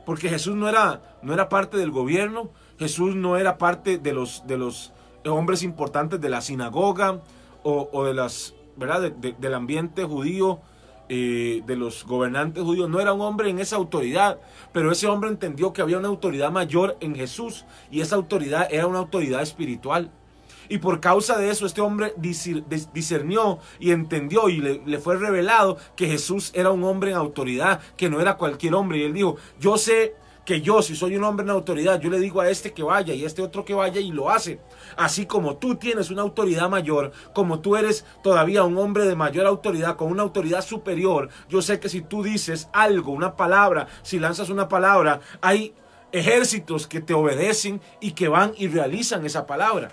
Porque 0.04 0.28
Jesús 0.28 0.56
no 0.56 0.68
era, 0.68 1.16
no 1.22 1.32
era 1.32 1.48
parte 1.48 1.78
del 1.78 1.90
gobierno, 1.90 2.50
Jesús 2.78 3.14
no 3.14 3.38
era 3.38 3.56
parte 3.56 3.96
de 3.96 4.12
los, 4.12 4.46
de 4.46 4.58
los 4.58 4.92
hombres 5.30 5.62
importantes 5.62 6.20
de 6.20 6.28
la 6.28 6.40
sinagoga 6.40 7.20
o, 7.62 8.04
de 8.04 8.14
las, 8.14 8.54
¿verdad? 8.76 9.12
del 9.12 9.54
ambiente 9.54 10.04
judío 10.04 10.60
eh, 11.08 11.62
de 11.66 11.76
los 11.76 12.06
gobernantes 12.06 12.62
judíos, 12.62 12.88
no 12.88 13.00
era 13.00 13.12
un 13.12 13.20
hombre 13.20 13.50
en 13.50 13.58
esa 13.58 13.76
autoridad, 13.76 14.38
pero 14.72 14.90
ese 14.90 15.06
hombre 15.06 15.30
entendió 15.30 15.72
que 15.72 15.82
había 15.82 15.98
una 15.98 16.08
autoridad 16.08 16.50
mayor 16.50 16.96
en 17.00 17.14
Jesús 17.14 17.66
y 17.90 18.00
esa 18.00 18.16
autoridad 18.16 18.68
era 18.70 18.86
una 18.86 19.00
autoridad 19.00 19.42
espiritual. 19.42 20.10
Y 20.68 20.78
por 20.78 21.00
causa 21.00 21.36
de 21.36 21.50
eso 21.50 21.66
este 21.66 21.82
hombre 21.82 22.14
discernió 22.16 23.58
y 23.78 23.90
entendió 23.90 24.48
y 24.48 24.58
le, 24.58 24.80
le, 24.86 24.98
fue 24.98 25.18
revelado 25.18 25.76
que 25.96 26.06
Jesús 26.06 26.50
era 26.54 26.70
un 26.70 26.82
hombre 26.84 27.10
en 27.10 27.18
autoridad, 27.18 27.80
que 27.96 28.08
no 28.08 28.20
era 28.20 28.38
cualquier 28.38 28.74
hombre. 28.74 28.98
Y 28.98 29.02
él 29.02 29.12
dijo, 29.12 29.36
yo 29.60 29.76
sé 29.76 30.14
que 30.44 30.60
yo, 30.60 30.82
si 30.82 30.96
soy 30.96 31.16
un 31.16 31.24
hombre 31.24 31.44
en 31.44 31.50
autoridad, 31.50 32.00
yo 32.00 32.10
le 32.10 32.18
digo 32.18 32.40
a 32.40 32.50
este 32.50 32.72
que 32.72 32.82
vaya 32.82 33.14
y 33.14 33.24
a 33.24 33.26
este 33.26 33.42
otro 33.42 33.64
que 33.64 33.74
vaya 33.74 34.00
y 34.00 34.10
lo 34.10 34.30
hace. 34.30 34.60
Así 34.96 35.26
como 35.26 35.56
tú 35.56 35.76
tienes 35.76 36.10
una 36.10 36.22
autoridad 36.22 36.68
mayor, 36.68 37.12
como 37.32 37.60
tú 37.60 37.76
eres 37.76 38.04
todavía 38.22 38.64
un 38.64 38.76
hombre 38.78 39.04
de 39.04 39.14
mayor 39.14 39.46
autoridad, 39.46 39.96
con 39.96 40.10
una 40.10 40.22
autoridad 40.22 40.62
superior, 40.62 41.28
yo 41.48 41.62
sé 41.62 41.78
que 41.78 41.88
si 41.88 42.02
tú 42.02 42.22
dices 42.22 42.68
algo, 42.72 43.12
una 43.12 43.36
palabra, 43.36 43.86
si 44.02 44.18
lanzas 44.18 44.50
una 44.50 44.68
palabra, 44.68 45.20
hay 45.40 45.74
ejércitos 46.10 46.86
que 46.86 47.00
te 47.00 47.14
obedecen 47.14 47.80
y 48.00 48.12
que 48.12 48.28
van 48.28 48.52
y 48.56 48.68
realizan 48.68 49.24
esa 49.24 49.46
palabra. 49.46 49.90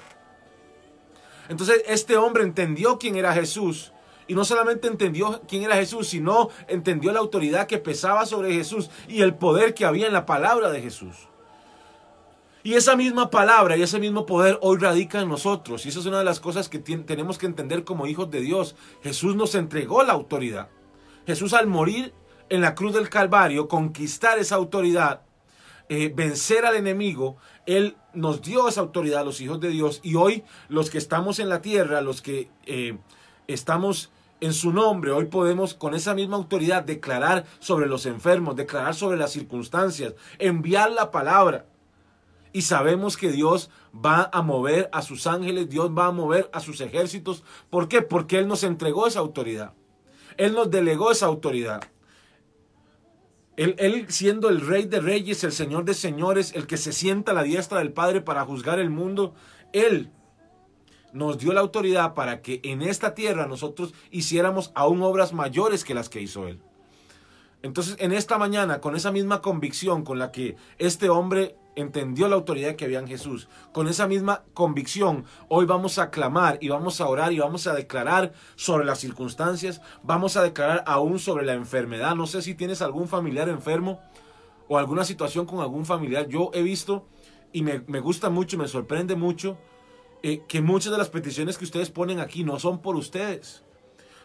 Entonces 1.47 1.83
este 1.87 2.17
hombre 2.17 2.43
entendió 2.43 2.97
quién 2.99 3.15
era 3.15 3.33
Jesús 3.33 3.93
y 4.29 4.35
no 4.35 4.45
solamente 4.45 4.87
entendió 4.87 5.41
quién 5.47 5.63
era 5.63 5.75
Jesús, 5.75 6.07
sino 6.07 6.49
entendió 6.67 7.11
la 7.11 7.19
autoridad 7.19 7.65
que 7.65 7.79
pesaba 7.79 8.27
sobre 8.27 8.53
Jesús 8.53 8.91
y 9.07 9.23
el 9.23 9.33
poder 9.33 9.73
que 9.73 9.85
había 9.85 10.05
en 10.05 10.13
la 10.13 10.27
palabra 10.27 10.69
de 10.69 10.81
Jesús. 10.81 11.27
Y 12.61 12.75
esa 12.75 12.95
misma 12.95 13.31
palabra 13.31 13.75
y 13.75 13.81
ese 13.81 13.99
mismo 13.99 14.27
poder 14.27 14.59
hoy 14.61 14.77
radica 14.77 15.19
en 15.19 15.29
nosotros. 15.29 15.83
Y 15.83 15.89
esa 15.89 15.99
es 15.99 16.05
una 16.05 16.19
de 16.19 16.25
las 16.25 16.39
cosas 16.39 16.69
que 16.69 16.77
tenemos 16.77 17.39
que 17.39 17.47
entender 17.47 17.83
como 17.83 18.05
hijos 18.05 18.29
de 18.29 18.41
Dios. 18.41 18.75
Jesús 19.01 19.35
nos 19.35 19.55
entregó 19.55 20.03
la 20.03 20.13
autoridad. 20.13 20.69
Jesús 21.25 21.53
al 21.53 21.65
morir 21.65 22.13
en 22.49 22.61
la 22.61 22.75
cruz 22.75 22.93
del 22.93 23.09
Calvario, 23.09 23.67
conquistar 23.67 24.37
esa 24.37 24.57
autoridad, 24.57 25.23
eh, 25.87 26.13
vencer 26.15 26.67
al 26.67 26.75
enemigo, 26.75 27.37
Él 27.65 27.97
nos 28.13 28.43
dio 28.43 28.67
esa 28.67 28.81
autoridad 28.81 29.21
a 29.21 29.25
los 29.25 29.41
hijos 29.41 29.59
de 29.59 29.69
Dios. 29.69 30.01
Y 30.03 30.13
hoy 30.13 30.43
los 30.67 30.91
que 30.91 30.99
estamos 30.99 31.39
en 31.39 31.49
la 31.49 31.63
tierra, 31.63 32.01
los 32.01 32.21
que 32.21 32.51
eh, 32.67 32.95
estamos 33.47 34.11
en 34.41 34.53
su 34.53 34.71
nombre, 34.71 35.11
hoy 35.11 35.25
podemos 35.25 35.73
con 35.73 35.93
esa 35.93 36.13
misma 36.13 36.37
autoridad 36.37 36.83
declarar 36.83 37.45
sobre 37.59 37.87
los 37.87 38.05
enfermos, 38.05 38.55
declarar 38.55 38.95
sobre 38.95 39.17
las 39.17 39.31
circunstancias, 39.31 40.13
enviar 40.37 40.91
la 40.91 41.11
palabra. 41.11 41.65
Y 42.51 42.63
sabemos 42.63 43.17
que 43.17 43.31
Dios 43.31 43.69
va 43.93 44.29
a 44.33 44.41
mover 44.41 44.89
a 44.91 45.01
sus 45.01 45.27
ángeles, 45.27 45.69
Dios 45.69 45.91
va 45.91 46.07
a 46.07 46.11
mover 46.11 46.49
a 46.53 46.59
sus 46.61 46.81
ejércitos. 46.81 47.43
¿Por 47.69 47.87
qué? 47.87 48.01
Porque 48.01 48.39
Él 48.39 48.47
nos 48.47 48.63
entregó 48.63 49.07
esa 49.07 49.19
autoridad. 49.19 49.73
Él 50.37 50.53
nos 50.53 50.71
delegó 50.71 51.11
esa 51.11 51.25
autoridad. 51.25 51.81
Él, 53.57 54.05
siendo 54.07 54.47
el 54.47 54.61
rey 54.61 54.85
de 54.85 55.01
reyes, 55.01 55.43
el 55.43 55.51
señor 55.51 55.83
de 55.83 55.93
señores, 55.93 56.53
el 56.55 56.65
que 56.65 56.77
se 56.77 56.93
sienta 56.93 57.33
a 57.33 57.35
la 57.35 57.43
diestra 57.43 57.79
del 57.79 57.91
Padre 57.91 58.21
para 58.21 58.45
juzgar 58.45 58.79
el 58.79 58.89
mundo, 58.89 59.33
Él 59.73 60.11
nos 61.13 61.37
dio 61.37 61.53
la 61.53 61.61
autoridad 61.61 62.13
para 62.13 62.41
que 62.41 62.59
en 62.63 62.81
esta 62.81 63.13
tierra 63.13 63.47
nosotros 63.47 63.93
hiciéramos 64.11 64.71
aún 64.75 65.01
obras 65.01 65.33
mayores 65.33 65.83
que 65.83 65.93
las 65.93 66.09
que 66.09 66.21
hizo 66.21 66.47
Él. 66.47 66.59
Entonces, 67.61 67.97
en 67.99 68.13
esta 68.13 68.37
mañana, 68.37 68.79
con 68.79 68.95
esa 68.95 69.11
misma 69.11 69.41
convicción 69.41 70.03
con 70.03 70.17
la 70.17 70.31
que 70.31 70.55
este 70.77 71.09
hombre 71.09 71.57
entendió 71.75 72.29
la 72.29 72.35
autoridad 72.35 72.75
que 72.75 72.85
había 72.85 72.99
en 72.99 73.07
Jesús, 73.07 73.49
con 73.73 73.87
esa 73.87 74.07
misma 74.07 74.43
convicción, 74.53 75.25
hoy 75.49 75.65
vamos 75.65 75.99
a 75.99 76.09
clamar 76.09 76.57
y 76.61 76.69
vamos 76.69 77.01
a 77.01 77.07
orar 77.07 77.33
y 77.33 77.39
vamos 77.39 77.67
a 77.67 77.73
declarar 77.73 78.31
sobre 78.55 78.85
las 78.85 78.99
circunstancias, 78.99 79.81
vamos 80.03 80.37
a 80.37 80.43
declarar 80.43 80.83
aún 80.87 81.19
sobre 81.19 81.45
la 81.45 81.53
enfermedad. 81.53 82.15
No 82.15 82.27
sé 82.27 82.41
si 82.41 82.55
tienes 82.55 82.81
algún 82.81 83.09
familiar 83.09 83.49
enfermo 83.49 83.99
o 84.69 84.77
alguna 84.77 85.03
situación 85.03 85.45
con 85.45 85.59
algún 85.59 85.85
familiar. 85.85 86.27
Yo 86.29 86.51
he 86.53 86.61
visto 86.61 87.07
y 87.51 87.61
me, 87.61 87.83
me 87.87 87.99
gusta 87.99 88.29
mucho, 88.29 88.57
me 88.57 88.69
sorprende 88.69 89.15
mucho 89.15 89.57
eh, 90.21 90.41
que 90.47 90.61
muchas 90.61 90.91
de 90.91 90.97
las 90.97 91.09
peticiones 91.09 91.57
que 91.57 91.63
ustedes 91.63 91.89
ponen 91.89 92.19
aquí 92.19 92.43
no 92.43 92.59
son 92.59 92.81
por 92.81 92.95
ustedes, 92.95 93.63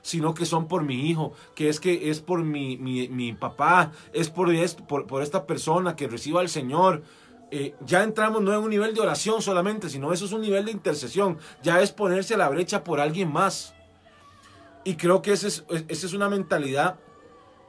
sino 0.02 0.34
que 0.34 0.44
son 0.44 0.66
por 0.66 0.82
mi 0.82 1.08
hijo, 1.08 1.32
que 1.54 1.68
es 1.68 1.78
que 1.78 2.10
es 2.10 2.20
por 2.20 2.42
mi, 2.42 2.76
mi, 2.76 3.32
papá, 3.32 3.92
es 4.12 4.28
por, 4.28 4.52
esto, 4.52 4.84
por, 4.84 5.22
esta 5.22 5.46
persona 5.46 5.94
que 5.94 6.08
reciba 6.08 6.40
al 6.40 6.48
Señor. 6.48 7.02
Eh, 7.50 7.74
ya 7.86 8.02
entramos 8.02 8.42
no 8.42 8.52
en 8.52 8.58
un 8.58 8.70
nivel 8.70 8.92
de 8.94 9.00
oración 9.00 9.40
solamente, 9.40 9.88
sino 9.88 10.12
eso 10.12 10.24
es 10.24 10.32
un 10.32 10.40
nivel 10.40 10.64
de 10.64 10.72
intercesión, 10.72 11.38
ya 11.62 11.80
es 11.80 11.92
ponerse 11.92 12.34
a 12.34 12.38
la 12.38 12.48
brecha 12.48 12.82
por 12.82 13.00
alguien 13.00 13.32
más. 13.32 13.74
Y 14.82 14.96
creo 14.96 15.22
que 15.22 15.32
esa 15.32 15.46
es, 15.46 15.64
es 15.88 16.12
una 16.12 16.28
mentalidad 16.28 16.98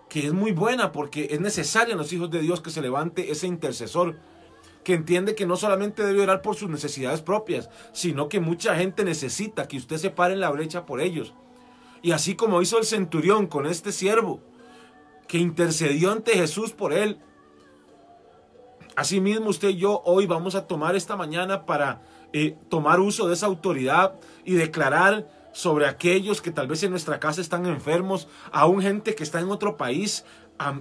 que 0.10 0.26
es 0.28 0.34
muy 0.34 0.52
buena 0.52 0.92
porque 0.92 1.28
es 1.30 1.40
necesaria 1.40 1.94
en 1.94 1.98
los 2.00 2.12
hijos 2.12 2.32
de 2.32 2.42
Dios 2.42 2.60
que 2.62 2.72
se 2.72 2.82
levante 2.82 3.32
ese 3.32 3.48
intercesor 3.48 4.16
que 4.86 4.94
entiende 4.94 5.36
que 5.36 5.46
no 5.46 5.58
solamente 5.58 6.06
debe 6.06 6.22
orar 6.22 6.42
por 6.42 6.56
sus 6.56 6.70
necesidades 6.70 7.22
propias, 7.22 7.70
sino 7.92 8.30
que 8.30 8.40
mucha 8.40 8.76
gente 8.76 9.04
necesita 9.04 9.68
que 9.68 9.78
usted 9.78 9.98
se 9.98 10.12
pare 10.12 10.34
en 10.36 10.40
la 10.40 10.52
brecha 10.52 10.86
por 10.86 11.02
ellos. 11.02 11.34
Y 12.02 12.14
así 12.14 12.36
como 12.36 12.62
hizo 12.62 12.78
el 12.78 12.86
centurión 12.86 13.48
con 13.48 13.66
este 13.66 13.92
siervo, 13.92 14.40
que 15.28 15.40
intercedió 15.40 16.12
ante 16.12 16.34
Jesús 16.34 16.72
por 16.72 16.94
él, 16.94 17.20
Asimismo, 18.96 19.50
usted 19.50 19.70
y 19.70 19.76
yo 19.76 20.02
hoy 20.06 20.26
vamos 20.26 20.56
a 20.56 20.68
tomar 20.68 20.96
esta 20.96 21.18
mañana 21.18 21.66
para 21.66 22.02
eh, 22.32 22.58
tomar 22.70 23.02
uso 23.02 23.28
de 23.28 23.34
esa 23.34 23.46
autoridad 23.46 24.16
y 24.46 24.54
declarar 24.54 25.28
sobre 25.52 25.86
aquellos 25.86 26.42
que 26.42 26.52
tal 26.52 26.68
vez 26.68 26.82
en 26.84 26.92
nuestra 26.92 27.20
casa 27.20 27.42
están 27.42 27.66
enfermos, 27.66 28.30
aún 28.52 28.82
gente 28.82 29.14
que 29.14 29.24
está 29.24 29.42
en 29.42 29.52
otro 29.52 29.76
país, 29.76 30.24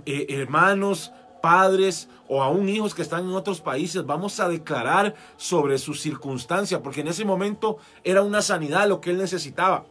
eh, 0.06 0.26
hermanos, 0.28 1.12
padres 1.44 2.08
o 2.26 2.42
aún 2.42 2.70
hijos 2.70 2.94
que 2.94 3.02
están 3.02 3.24
en 3.24 3.34
otros 3.34 3.60
países, 3.60 4.06
vamos 4.06 4.40
a 4.40 4.48
declarar 4.48 5.14
sobre 5.36 5.76
su 5.76 5.92
circunstancia, 5.92 6.82
porque 6.82 7.02
en 7.02 7.08
ese 7.08 7.26
momento 7.26 7.76
era 8.02 8.22
una 8.22 8.40
sanidad 8.40 8.88
lo 8.88 9.02
que 9.02 9.10
él 9.10 9.18
necesitaba. 9.18 9.84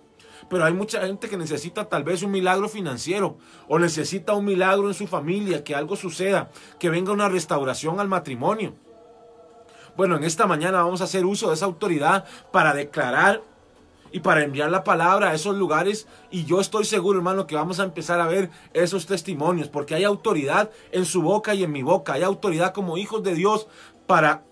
Pero 0.50 0.66
hay 0.66 0.74
mucha 0.74 1.02
gente 1.06 1.30
que 1.30 1.38
necesita 1.38 1.88
tal 1.88 2.04
vez 2.04 2.24
un 2.24 2.32
milagro 2.32 2.68
financiero 2.68 3.38
o 3.68 3.78
necesita 3.78 4.34
un 4.34 4.46
milagro 4.46 4.88
en 4.88 4.96
su 4.96 5.06
familia, 5.06 5.64
que 5.64 5.76
algo 5.76 5.96
suceda, 5.96 6.50
que 6.80 6.90
venga 6.90 7.12
una 7.12 7.30
restauración 7.30 8.00
al 8.00 8.08
matrimonio. 8.08 8.74
Bueno, 9.96 10.18
en 10.18 10.24
esta 10.24 10.48
mañana 10.48 10.82
vamos 10.82 11.02
a 11.02 11.04
hacer 11.04 11.24
uso 11.24 11.50
de 11.50 11.54
esa 11.54 11.66
autoridad 11.66 12.26
para 12.52 12.74
declarar 12.74 13.44
y 14.14 14.20
para 14.20 14.44
enviar 14.44 14.70
la 14.70 14.84
palabra 14.84 15.32
a 15.32 15.34
esos 15.34 15.56
lugares. 15.58 16.08
Y 16.30 16.46
yo 16.46 16.62
estoy 16.62 16.86
seguro, 16.86 17.18
hermano, 17.18 17.48
que 17.48 17.56
vamos 17.56 17.80
a 17.80 17.84
empezar 17.84 18.22
a 18.22 18.28
ver 18.28 18.52
esos 18.72 19.08
testimonios, 19.08 19.68
porque 19.68 19.96
hay 19.96 20.04
autoridad 20.04 20.70
en 20.92 21.06
su 21.06 21.24
boca 21.24 21.56
y 21.56 21.64
en 21.64 21.72
mi 21.72 21.82
boca. 21.82 22.14
Hay 22.14 22.22
autoridad 22.22 22.74
como 22.74 22.98
hijos 22.98 23.24
de 23.24 23.34
Dios 23.34 23.68
para, 24.06 24.44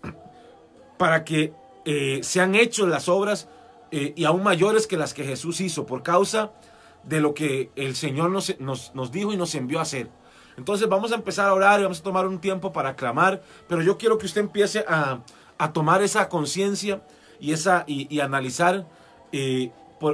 para 0.97 1.23
que 1.23 1.53
eh, 1.85 2.21
sean 2.23 2.55
hechas 2.55 2.87
las 2.87 3.07
obras 3.07 3.47
eh, 3.91 4.13
y 4.15 4.25
aún 4.25 4.41
mayores 4.41 4.87
que 4.87 4.97
las 4.97 5.13
que 5.13 5.23
Jesús 5.23 5.61
hizo 5.61 5.85
por 5.85 6.01
causa 6.01 6.51
de 7.03 7.21
lo 7.21 7.35
que 7.35 7.69
el 7.75 7.95
Señor 7.95 8.31
nos, 8.31 8.59
nos, 8.59 8.95
nos 8.95 9.11
dijo 9.11 9.31
y 9.31 9.37
nos 9.37 9.53
envió 9.53 9.77
a 9.77 9.83
hacer. 9.83 10.09
Entonces 10.57 10.89
vamos 10.89 11.11
a 11.11 11.15
empezar 11.15 11.47
a 11.47 11.53
orar 11.53 11.79
y 11.79 11.83
vamos 11.83 11.99
a 11.99 12.03
tomar 12.03 12.27
un 12.27 12.39
tiempo 12.39 12.73
para 12.73 12.95
clamar, 12.95 13.43
pero 13.67 13.83
yo 13.83 13.97
quiero 13.99 14.17
que 14.17 14.25
usted 14.25 14.41
empiece 14.41 14.83
a, 14.87 15.19
a 15.59 15.71
tomar 15.71 16.01
esa 16.01 16.29
conciencia 16.29 17.01
y, 17.39 17.53
esa, 17.53 17.83
y, 17.87 18.19
analizar 18.19 18.87
eh, 19.31 19.71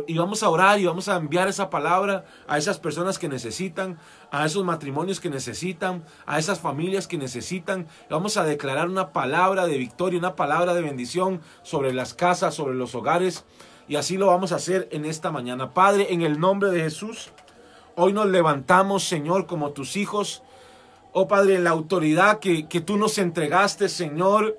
y 0.07 0.17
vamos 0.17 0.43
a 0.43 0.49
orar 0.49 0.79
y 0.79 0.85
vamos 0.85 1.07
a 1.07 1.15
enviar 1.15 1.47
esa 1.47 1.69
palabra 1.69 2.25
a 2.47 2.57
esas 2.57 2.79
personas 2.79 3.17
que 3.17 3.29
necesitan, 3.29 3.97
a 4.31 4.45
esos 4.45 4.65
matrimonios 4.65 5.19
que 5.19 5.29
necesitan, 5.29 6.03
a 6.25 6.39
esas 6.39 6.59
familias 6.59 7.07
que 7.07 7.17
necesitan. 7.17 7.87
Vamos 8.09 8.37
a 8.37 8.43
declarar 8.43 8.89
una 8.89 9.13
palabra 9.13 9.65
de 9.65 9.77
victoria, 9.77 10.19
una 10.19 10.35
palabra 10.35 10.73
de 10.73 10.81
bendición 10.81 11.41
sobre 11.63 11.93
las 11.93 12.13
casas, 12.13 12.55
sobre 12.55 12.75
los 12.75 12.95
hogares. 12.95 13.45
Y 13.87 13.95
así 13.95 14.17
lo 14.17 14.27
vamos 14.27 14.51
a 14.51 14.55
hacer 14.55 14.89
en 14.91 15.05
esta 15.05 15.31
mañana. 15.31 15.73
Padre, 15.73 16.07
en 16.13 16.21
el 16.21 16.39
nombre 16.39 16.69
de 16.69 16.81
Jesús, 16.81 17.31
hoy 17.95 18.11
nos 18.11 18.27
levantamos, 18.27 19.03
Señor, 19.03 19.45
como 19.45 19.71
tus 19.71 19.95
hijos. 19.95 20.43
Oh 21.13 21.29
Padre, 21.29 21.59
la 21.59 21.69
autoridad 21.69 22.39
que, 22.39 22.67
que 22.67 22.81
tú 22.81 22.97
nos 22.97 23.17
entregaste, 23.17 23.87
Señor 23.87 24.57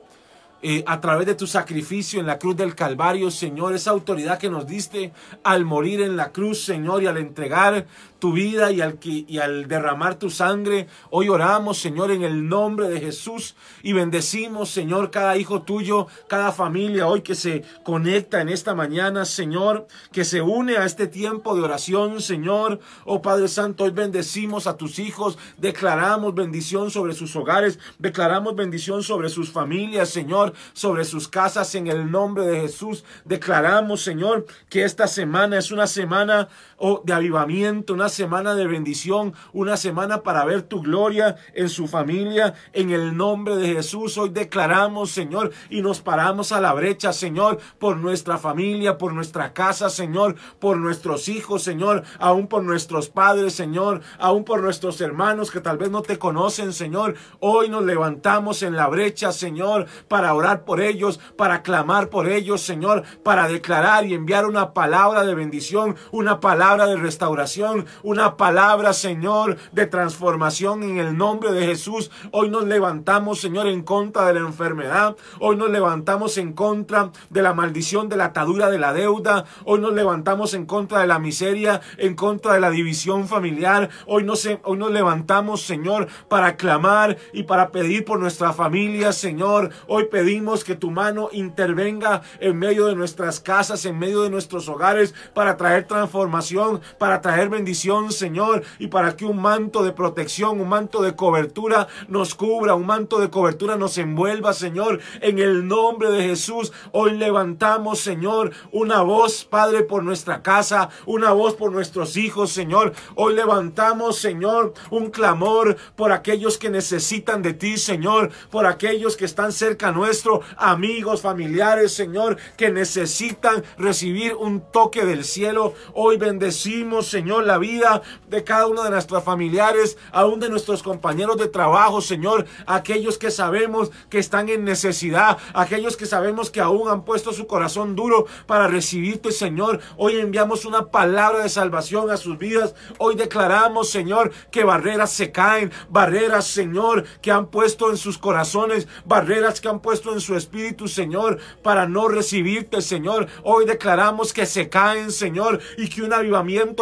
eh, 0.61 0.83
a 0.87 1.01
través 1.01 1.27
de 1.27 1.35
tu 1.35 1.47
sacrificio 1.47 2.19
en 2.19 2.27
la 2.27 2.39
cruz 2.39 2.57
del 2.57 2.75
Calvario, 2.75 3.31
Señor, 3.31 3.75
esa 3.75 3.91
autoridad 3.91 4.39
que 4.39 4.51
nos 4.51 4.67
diste 4.67 5.13
al 5.45 5.65
morir 5.65 6.01
en 6.01 6.17
la 6.17 6.33
cruz, 6.33 6.65
Señor, 6.65 7.03
y 7.03 7.07
al 7.07 7.17
entregar 7.17 7.87
tu 8.19 8.33
vida 8.33 8.73
y 8.73 8.81
al, 8.81 8.99
y 9.03 9.39
al 9.39 9.69
derramar 9.69 10.19
tu 10.19 10.31
sangre. 10.31 10.89
Hoy 11.11 11.29
oramos, 11.29 11.79
Señor, 11.79 12.11
en 12.11 12.23
el 12.23 12.49
nombre 12.49 12.89
de 12.89 13.01
Jesús 13.01 13.55
y 13.83 13.93
bendecimos, 13.93 14.71
Señor, 14.71 15.11
cada 15.11 15.37
hijo 15.37 15.63
tuyo, 15.63 16.07
cada 16.29 16.53
familia 16.53 17.07
hoy 17.07 17.23
que 17.23 17.35
se 17.35 17.63
conecta 17.85 18.41
en 18.41 18.49
esta 18.49 18.75
mañana, 18.75 19.25
Señor, 19.25 19.87
que 20.13 20.25
se 20.25 20.41
une 20.41 20.77
a 20.77 20.85
este 20.85 21.07
tiempo 21.07 21.55
de 21.55 21.63
oración, 21.63 22.21
Señor. 22.21 22.81
Oh 23.05 23.23
Padre 23.23 23.49
Santo, 23.49 23.85
hoy 23.85 23.91
bendecimos 23.91 24.67
a 24.67 24.77
tus 24.77 24.99
hijos, 24.99 25.39
declaramos 25.57 26.35
bendición 26.35 26.91
sobre 26.91 27.15
sus 27.15 27.35
hogares, 27.37 27.79
declaramos 27.99 28.57
bendición 28.57 29.03
sobre 29.03 29.29
sus 29.29 29.51
familias, 29.51 30.09
Señor 30.09 30.55
sobre 30.73 31.05
sus 31.05 31.29
casas 31.29 31.75
en 31.75 31.87
el 31.87 32.11
nombre 32.11 32.47
de 32.47 32.61
Jesús. 32.61 33.05
Declaramos, 33.25 34.03
Señor, 34.03 34.47
que 34.69 34.85
esta 34.85 35.07
semana 35.07 35.59
es 35.59 35.71
una 35.71 35.87
semana 35.87 36.49
oh, 36.79 37.03
de 37.05 37.13
avivamiento, 37.13 37.93
una 37.93 38.09
semana 38.09 38.55
de 38.55 38.67
bendición, 38.67 39.35
una 39.53 39.77
semana 39.77 40.23
para 40.23 40.45
ver 40.45 40.63
tu 40.63 40.81
gloria 40.81 41.37
en 41.55 41.69
su 41.69 41.87
familia. 41.87 42.55
En 42.73 42.91
el 42.91 43.17
nombre 43.17 43.57
de 43.57 43.75
Jesús, 43.75 44.17
hoy 44.19 44.31
declaramos, 44.31 45.11
Señor, 45.11 45.53
y 45.69 45.83
nos 45.83 46.01
paramos 46.01 46.53
a 46.53 46.61
la 46.61 46.73
brecha, 46.73 47.13
Señor, 47.13 47.59
por 47.79 47.97
nuestra 47.97 48.39
familia, 48.39 48.99
por 48.99 49.13
nuestra 49.13 49.53
casa, 49.53 49.91
Señor, 49.91 50.37
por 50.59 50.77
nuestros 50.79 51.29
hijos, 51.29 51.63
Señor, 51.63 52.05
aún 52.19 52.47
por 52.47 52.63
nuestros 52.63 53.09
padres, 53.09 53.55
Señor, 53.55 54.01
aún 54.19 54.45
por 54.45 54.63
nuestros 54.63 55.01
hermanos 55.01 55.51
que 55.51 55.61
tal 55.61 55.79
vez 55.79 55.91
no 55.91 56.03
te 56.03 56.19
conocen, 56.19 56.73
Señor. 56.73 57.15
Hoy 57.41 57.69
nos 57.69 57.85
levantamos 57.85 58.63
en 58.63 58.77
la 58.77 58.87
brecha, 58.89 59.33
Señor, 59.33 59.87
para 60.09 60.35
orar 60.35 60.65
por 60.65 60.81
ellos, 60.81 61.21
para 61.37 61.63
clamar 61.63 62.09
por 62.09 62.29
ellos, 62.29 62.61
Señor, 62.61 63.03
para 63.23 63.49
declarar 63.49 64.07
y 64.07 64.15
enviar 64.15 64.47
una 64.47 64.73
palabra 64.73 65.25
de 65.25 65.35
bendición, 65.35 65.97
una 66.13 66.41
palabra 66.41 66.68
de 66.77 66.97
restauración, 66.97 67.87
una 68.03 68.37
palabra, 68.37 68.93
Señor, 68.93 69.57
de 69.73 69.87
transformación 69.87 70.83
en 70.83 70.99
el 70.99 71.17
nombre 71.17 71.53
de 71.53 71.65
Jesús. 71.65 72.11
Hoy 72.31 72.51
nos 72.51 72.65
levantamos, 72.65 73.41
Señor, 73.41 73.69
en 73.69 73.83
contra 73.83 74.27
de 74.27 74.35
la 74.35 74.41
enfermedad. 74.41 75.17
Hoy 75.41 75.57
nos 75.57 75.71
levantamos 75.71 76.37
en 76.37 76.53
contra 76.53 77.11
de 77.31 77.41
la 77.41 77.55
maldición, 77.55 78.11
de 78.11 78.19
la 78.19 78.27
atadura 78.27 78.69
de 78.69 78.79
la 78.79 78.93
deuda. 78.93 79.47
Hoy 79.65 79.81
nos 79.81 79.95
levantamos 79.95 80.53
en 80.53 80.67
contra 80.67 81.01
de 81.01 81.07
la 81.07 81.19
miseria, 81.19 81.81
en 81.97 82.15
contra 82.15 82.53
de 82.53 82.61
la 82.61 82.71
división 82.71 83.29
familiar. 83.29 83.89
Hoy 84.07 84.25
nos, 84.25 84.47
hoy 84.65 84.79
nos 84.79 84.91
levantamos, 84.91 85.63
Señor, 85.63 86.09
para 86.29 86.57
clamar 86.57 87.17
y 87.33 87.45
para 87.45 87.71
pedir 87.71 88.05
por 88.05 88.21
nuestra 88.21 88.53
familia, 88.53 89.13
Señor. 89.13 89.71
Hoy 89.87 90.05
pedimos 90.11 90.65
que 90.65 90.75
tu 90.75 90.91
mano 90.91 91.31
intervenga 91.33 92.21
en 92.41 92.59
medio 92.59 92.87
de 92.87 92.95
nuestras 92.95 93.41
casas, 93.41 93.87
en 93.87 93.99
medio 93.99 94.23
de 94.23 94.31
nuestros 94.31 94.69
hogares, 94.69 95.15
para 95.33 95.57
traer 95.57 95.87
transformación, 95.87 96.58
para 96.99 97.21
traer 97.21 97.49
bendición, 97.49 98.13
Señor, 98.13 98.63
y 98.79 98.89
para 98.89 99.17
que 99.17 99.25
un 99.25 99.41
manto 99.41 99.83
de 99.83 99.93
protección, 99.93 100.61
un 100.61 100.69
manto 100.69 101.03
de 101.03 101.15
cobertura 101.15 101.89
nos 102.09 102.35
cubra, 102.35 102.75
un 102.75 102.87
manto 102.87 103.19
de 103.19 103.31
cobertura 103.31 103.77
nos 103.77 103.99
envuelva, 103.99 104.53
Señor, 104.53 105.01
en 105.21 105.39
el 105.39 105.67
nombre 105.67 106.11
de 106.11 106.23
Jesús. 106.23 106.73
Hoy 106.93 107.17
levantamos, 107.17 108.01
Señor, 108.01 108.53
una 108.73 109.03
voz, 109.03 109.45
Padre, 109.45 109.83
por 109.83 110.03
nuestra 110.03 110.43
casa, 110.43 110.91
una 111.07 111.33
voz 111.33 111.55
por 111.55 111.73
nuestros 111.73 112.17
hijos, 112.17 112.51
Señor. 112.53 112.93
Hoy 113.15 113.35
levantamos, 113.35 114.19
Señor, 114.19 114.75
un 114.91 115.11
clamor 115.11 115.77
por 115.97 116.13
aquellos 116.13 116.59
que 116.59 116.71
necesitan 116.71 117.43
de 117.43 117.55
ti, 117.55 117.77
Señor, 117.77 118.31
por 118.51 118.67
aquellos 118.67 119.17
que 119.17 119.25
están 119.25 119.53
cerca 119.53 119.93
nuestro 119.93 120.43
amigos, 120.57 121.23
familiares, 121.23 121.93
Señor, 121.93 122.37
que 122.57 122.71
necesitan 122.71 123.63
recibir 123.77 124.35
un 124.35 124.61
toque 124.61 125.05
del 125.05 125.25
cielo. 125.25 125.75
Hoy 125.95 126.17
bendecimos, 126.17 126.48
Señor, 126.51 127.45
la 127.45 127.59
vida 127.59 128.03
de 128.29 128.45
cada 128.45 128.67
uno 128.67 128.85
de 128.85 128.91
nuestros 128.91 129.23
familiares, 129.25 129.97
aún 130.13 130.41
de 130.41 130.49
nuestros 130.49 130.83
compañeros 130.83 131.37
de 131.37 131.49
trabajo, 131.49 132.01
Señor, 132.01 132.47
aquellos 132.67 133.19
que 133.19 133.31
sabemos 133.31 133.91
que 134.11 134.19
están 134.19 134.49
en 134.49 134.65
necesidad, 134.65 135.39
aquellos 135.55 135.97
que 135.97 136.07
sabemos 136.07 136.51
que 136.51 136.61
aún 136.61 136.89
han 136.89 137.05
puesto 137.05 137.33
su 137.33 137.47
corazón 137.47 137.97
duro 137.97 138.27
para 138.47 138.69
recibirte, 138.69 139.33
Señor. 139.33 139.81
Hoy 139.97 140.17
enviamos 140.17 140.65
una 140.65 140.87
palabra 140.87 141.43
de 141.43 141.49
salvación 141.49 142.11
a 142.11 142.17
sus 142.17 142.39
vidas. 142.39 142.75
Hoy 142.99 143.17
declaramos, 143.17 143.91
Señor, 143.91 144.33
que 144.51 144.65
barreras 144.65 145.13
se 145.13 145.33
caen, 145.33 145.73
barreras, 145.89 146.47
Señor, 146.47 147.05
que 147.23 147.31
han 147.31 147.47
puesto 147.47 147.91
en 147.91 147.97
sus 147.97 148.19
corazones, 148.19 148.89
barreras 149.05 149.61
que 149.61 149.69
han 149.69 149.81
puesto 149.81 150.13
en 150.13 150.21
su 150.21 150.37
espíritu, 150.37 150.89
Señor, 150.89 151.39
para 151.63 151.87
no 151.87 152.09
recibirte, 152.09 152.83
Señor. 152.83 153.27
Hoy 153.43 153.65
declaramos 153.67 154.33
que 154.33 154.47
se 154.47 154.69
caen, 154.69 155.11
Señor, 155.11 155.61
y 155.77 155.89
que 155.89 156.03
un 156.03 156.13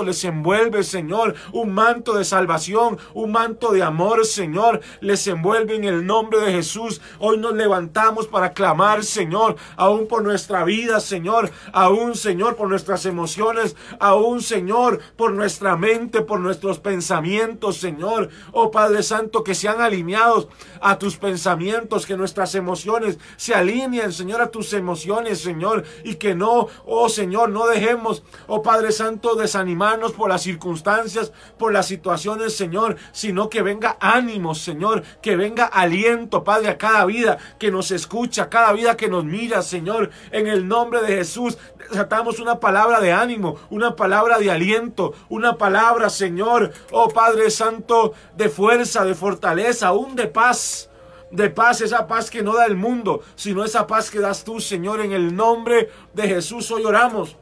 les 0.04 0.24
envuelve, 0.24 0.82
Señor. 0.82 1.34
Un 1.52 1.72
manto 1.72 2.14
de 2.14 2.24
salvación, 2.24 2.98
un 3.14 3.32
manto 3.32 3.72
de 3.72 3.82
amor, 3.82 4.24
Señor, 4.26 4.80
les 5.00 5.26
envuelve 5.26 5.76
en 5.76 5.84
el 5.84 6.06
nombre 6.06 6.40
de 6.40 6.52
Jesús. 6.52 7.00
Hoy 7.18 7.38
nos 7.38 7.54
levantamos 7.54 8.26
para 8.26 8.52
clamar, 8.52 9.04
Señor, 9.04 9.56
aún 9.76 10.06
por 10.06 10.22
nuestra 10.22 10.64
vida, 10.64 11.00
Señor, 11.00 11.50
aún, 11.72 12.14
Señor, 12.14 12.56
por 12.56 12.68
nuestras 12.68 13.06
emociones, 13.06 13.76
aún, 13.98 14.42
Señor, 14.42 15.00
por 15.16 15.32
nuestra 15.32 15.76
mente, 15.76 16.22
por 16.22 16.40
nuestros 16.40 16.78
pensamientos, 16.78 17.76
Señor. 17.76 18.28
Oh 18.52 18.70
Padre 18.70 19.02
Santo, 19.02 19.42
que 19.42 19.54
sean 19.54 19.80
alineados 19.80 20.48
a 20.80 20.98
tus 20.98 21.16
pensamientos, 21.16 22.06
que 22.06 22.16
nuestras 22.16 22.54
emociones 22.54 23.18
se 23.36 23.54
alineen, 23.54 24.12
Señor, 24.12 24.40
a 24.40 24.50
tus 24.50 24.72
emociones, 24.72 25.40
Señor, 25.40 25.84
y 26.04 26.16
que 26.16 26.34
no, 26.34 26.68
oh 26.84 27.08
Señor, 27.08 27.50
no 27.50 27.66
dejemos, 27.66 28.22
oh 28.46 28.62
Padre 28.62 28.92
Santo, 28.92 29.34
desanimarnos 29.46 30.12
por 30.12 30.28
las 30.28 30.42
circunstancias, 30.42 31.32
por 31.58 31.72
las 31.72 31.86
situaciones, 31.86 32.56
Señor, 32.56 32.96
sino 33.12 33.48
que 33.48 33.62
venga 33.62 33.96
ánimo, 34.00 34.54
Señor, 34.54 35.02
que 35.22 35.36
venga 35.36 35.64
aliento, 35.64 36.44
Padre, 36.44 36.68
a 36.68 36.78
cada 36.78 37.04
vida 37.06 37.38
que 37.58 37.70
nos 37.70 37.90
escucha, 37.90 38.44
a 38.44 38.50
cada 38.50 38.72
vida 38.72 38.96
que 38.96 39.08
nos 39.08 39.24
mira, 39.24 39.62
Señor, 39.62 40.10
en 40.30 40.46
el 40.46 40.66
nombre 40.66 41.00
de 41.00 41.16
Jesús, 41.16 41.58
desatamos 41.88 42.40
una 42.40 42.60
palabra 42.60 43.00
de 43.00 43.12
ánimo, 43.12 43.56
una 43.70 43.96
palabra 43.96 44.38
de 44.38 44.50
aliento, 44.50 45.14
una 45.28 45.56
palabra, 45.56 46.10
Señor, 46.10 46.72
oh 46.90 47.08
Padre 47.08 47.50
Santo, 47.50 48.12
de 48.36 48.48
fuerza, 48.48 49.04
de 49.04 49.14
fortaleza, 49.14 49.88
aún 49.88 50.16
de 50.16 50.26
paz 50.26 50.90
de 51.28 51.50
paz, 51.50 51.80
esa 51.80 52.06
paz 52.06 52.30
que 52.30 52.42
no 52.42 52.54
da 52.54 52.66
el 52.66 52.76
mundo, 52.76 53.20
sino 53.34 53.64
esa 53.64 53.86
paz 53.86 54.10
que 54.10 54.20
das 54.20 54.44
tú, 54.44 54.60
Señor, 54.60 55.00
en 55.00 55.12
el 55.12 55.34
nombre 55.34 55.90
de 56.14 56.28
Jesús 56.28 56.70
hoy 56.70 56.84
oramos 56.84 57.36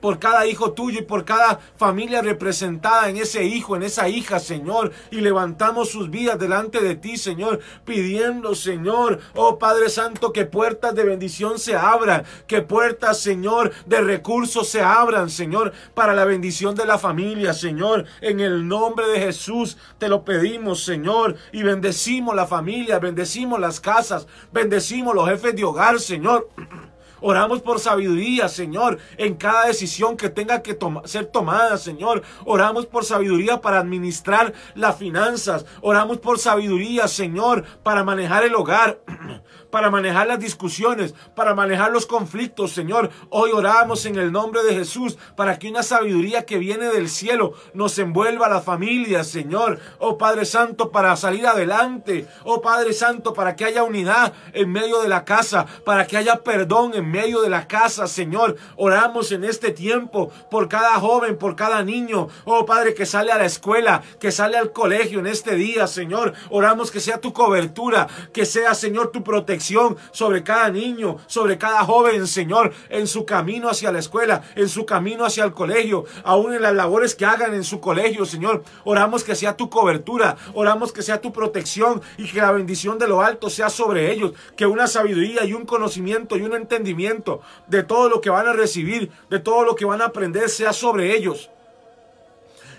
por 0.00 0.18
cada 0.18 0.46
hijo 0.46 0.72
tuyo 0.72 1.00
y 1.00 1.04
por 1.04 1.24
cada 1.24 1.60
familia 1.76 2.22
representada 2.22 3.08
en 3.08 3.16
ese 3.16 3.44
hijo, 3.44 3.76
en 3.76 3.82
esa 3.82 4.08
hija, 4.08 4.38
Señor. 4.38 4.92
Y 5.10 5.20
levantamos 5.20 5.90
sus 5.90 6.10
vidas 6.10 6.38
delante 6.38 6.80
de 6.80 6.96
ti, 6.96 7.16
Señor, 7.16 7.60
pidiendo, 7.84 8.54
Señor, 8.54 9.20
oh 9.34 9.58
Padre 9.58 9.88
Santo, 9.88 10.32
que 10.32 10.44
puertas 10.44 10.94
de 10.94 11.04
bendición 11.04 11.58
se 11.58 11.76
abran, 11.76 12.24
que 12.46 12.62
puertas, 12.62 13.20
Señor, 13.20 13.72
de 13.86 14.00
recursos 14.00 14.68
se 14.68 14.82
abran, 14.82 15.30
Señor, 15.30 15.72
para 15.94 16.14
la 16.14 16.24
bendición 16.24 16.74
de 16.74 16.86
la 16.86 16.98
familia, 16.98 17.52
Señor. 17.52 18.06
En 18.20 18.40
el 18.40 18.66
nombre 18.66 19.06
de 19.08 19.20
Jesús 19.20 19.76
te 19.98 20.08
lo 20.08 20.24
pedimos, 20.24 20.84
Señor, 20.84 21.36
y 21.52 21.62
bendecimos 21.62 22.34
la 22.34 22.46
familia, 22.46 22.98
bendecimos 22.98 23.60
las 23.60 23.80
casas, 23.80 24.26
bendecimos 24.52 25.14
los 25.14 25.28
jefes 25.28 25.54
de 25.54 25.64
hogar, 25.64 26.00
Señor. 26.00 26.48
Oramos 27.20 27.60
por 27.60 27.80
sabiduría, 27.80 28.48
Señor, 28.48 28.98
en 29.16 29.34
cada 29.34 29.66
decisión 29.66 30.16
que 30.16 30.28
tenga 30.28 30.62
que 30.62 30.78
ser 31.04 31.26
tomada, 31.26 31.76
Señor. 31.78 32.22
Oramos 32.44 32.86
por 32.86 33.04
sabiduría 33.04 33.60
para 33.60 33.78
administrar 33.78 34.52
las 34.74 34.96
finanzas. 34.96 35.66
Oramos 35.80 36.18
por 36.18 36.38
sabiduría, 36.38 37.08
Señor, 37.08 37.64
para 37.82 38.04
manejar 38.04 38.44
el 38.44 38.54
hogar. 38.54 39.00
para 39.70 39.90
manejar 39.90 40.26
las 40.26 40.40
discusiones, 40.40 41.14
para 41.34 41.54
manejar 41.54 41.92
los 41.92 42.06
conflictos, 42.06 42.72
Señor. 42.72 43.10
Hoy 43.30 43.50
oramos 43.52 44.04
en 44.06 44.18
el 44.18 44.32
nombre 44.32 44.62
de 44.62 44.74
Jesús 44.74 45.16
para 45.36 45.58
que 45.58 45.68
una 45.68 45.82
sabiduría 45.82 46.44
que 46.44 46.58
viene 46.58 46.86
del 46.86 47.08
cielo 47.08 47.52
nos 47.74 47.98
envuelva 47.98 48.46
a 48.46 48.50
la 48.50 48.60
familia, 48.60 49.24
Señor. 49.24 49.78
Oh 49.98 50.18
Padre 50.18 50.44
Santo, 50.44 50.90
para 50.90 51.16
salir 51.16 51.46
adelante. 51.46 52.26
Oh 52.44 52.60
Padre 52.60 52.92
Santo, 52.92 53.32
para 53.32 53.56
que 53.56 53.64
haya 53.64 53.84
unidad 53.84 54.32
en 54.52 54.70
medio 54.70 55.00
de 55.00 55.08
la 55.08 55.24
casa, 55.24 55.66
para 55.84 56.06
que 56.06 56.16
haya 56.16 56.42
perdón 56.42 56.92
en 56.94 57.10
medio 57.10 57.42
de 57.42 57.48
la 57.48 57.68
casa, 57.68 58.06
Señor. 58.06 58.56
Oramos 58.76 59.32
en 59.32 59.44
este 59.44 59.70
tiempo 59.70 60.30
por 60.50 60.68
cada 60.68 60.98
joven, 60.98 61.38
por 61.38 61.56
cada 61.56 61.82
niño. 61.82 62.28
Oh 62.44 62.66
Padre, 62.66 62.94
que 62.94 63.06
sale 63.06 63.32
a 63.32 63.38
la 63.38 63.44
escuela, 63.44 64.02
que 64.18 64.32
sale 64.32 64.56
al 64.56 64.72
colegio 64.72 65.20
en 65.20 65.26
este 65.26 65.54
día, 65.54 65.86
Señor. 65.86 66.34
Oramos 66.50 66.90
que 66.90 67.00
sea 67.00 67.20
tu 67.20 67.32
cobertura, 67.32 68.08
que 68.32 68.44
sea, 68.44 68.74
Señor, 68.74 69.10
tu 69.12 69.22
protección 69.22 69.59
sobre 70.12 70.42
cada 70.42 70.70
niño, 70.70 71.18
sobre 71.26 71.58
cada 71.58 71.84
joven, 71.84 72.26
Señor, 72.26 72.72
en 72.88 73.06
su 73.06 73.24
camino 73.24 73.68
hacia 73.68 73.92
la 73.92 73.98
escuela, 73.98 74.42
en 74.56 74.68
su 74.68 74.86
camino 74.86 75.24
hacia 75.24 75.44
el 75.44 75.52
colegio, 75.52 76.04
aún 76.24 76.54
en 76.54 76.62
las 76.62 76.74
labores 76.74 77.14
que 77.14 77.26
hagan 77.26 77.54
en 77.54 77.64
su 77.64 77.80
colegio, 77.80 78.24
Señor. 78.24 78.64
Oramos 78.84 79.24
que 79.24 79.34
sea 79.34 79.56
tu 79.56 79.68
cobertura, 79.68 80.36
oramos 80.54 80.92
que 80.92 81.02
sea 81.02 81.20
tu 81.20 81.32
protección 81.32 82.00
y 82.16 82.28
que 82.28 82.40
la 82.40 82.52
bendición 82.52 82.98
de 82.98 83.08
lo 83.08 83.20
alto 83.20 83.50
sea 83.50 83.70
sobre 83.70 84.10
ellos, 84.10 84.32
que 84.56 84.66
una 84.66 84.86
sabiduría 84.86 85.44
y 85.44 85.52
un 85.52 85.66
conocimiento 85.66 86.36
y 86.36 86.42
un 86.42 86.54
entendimiento 86.54 87.40
de 87.66 87.82
todo 87.82 88.08
lo 88.08 88.20
que 88.20 88.30
van 88.30 88.46
a 88.46 88.52
recibir, 88.52 89.10
de 89.28 89.38
todo 89.38 89.64
lo 89.64 89.74
que 89.74 89.84
van 89.84 90.00
a 90.00 90.06
aprender 90.06 90.48
sea 90.48 90.72
sobre 90.72 91.14
ellos 91.16 91.50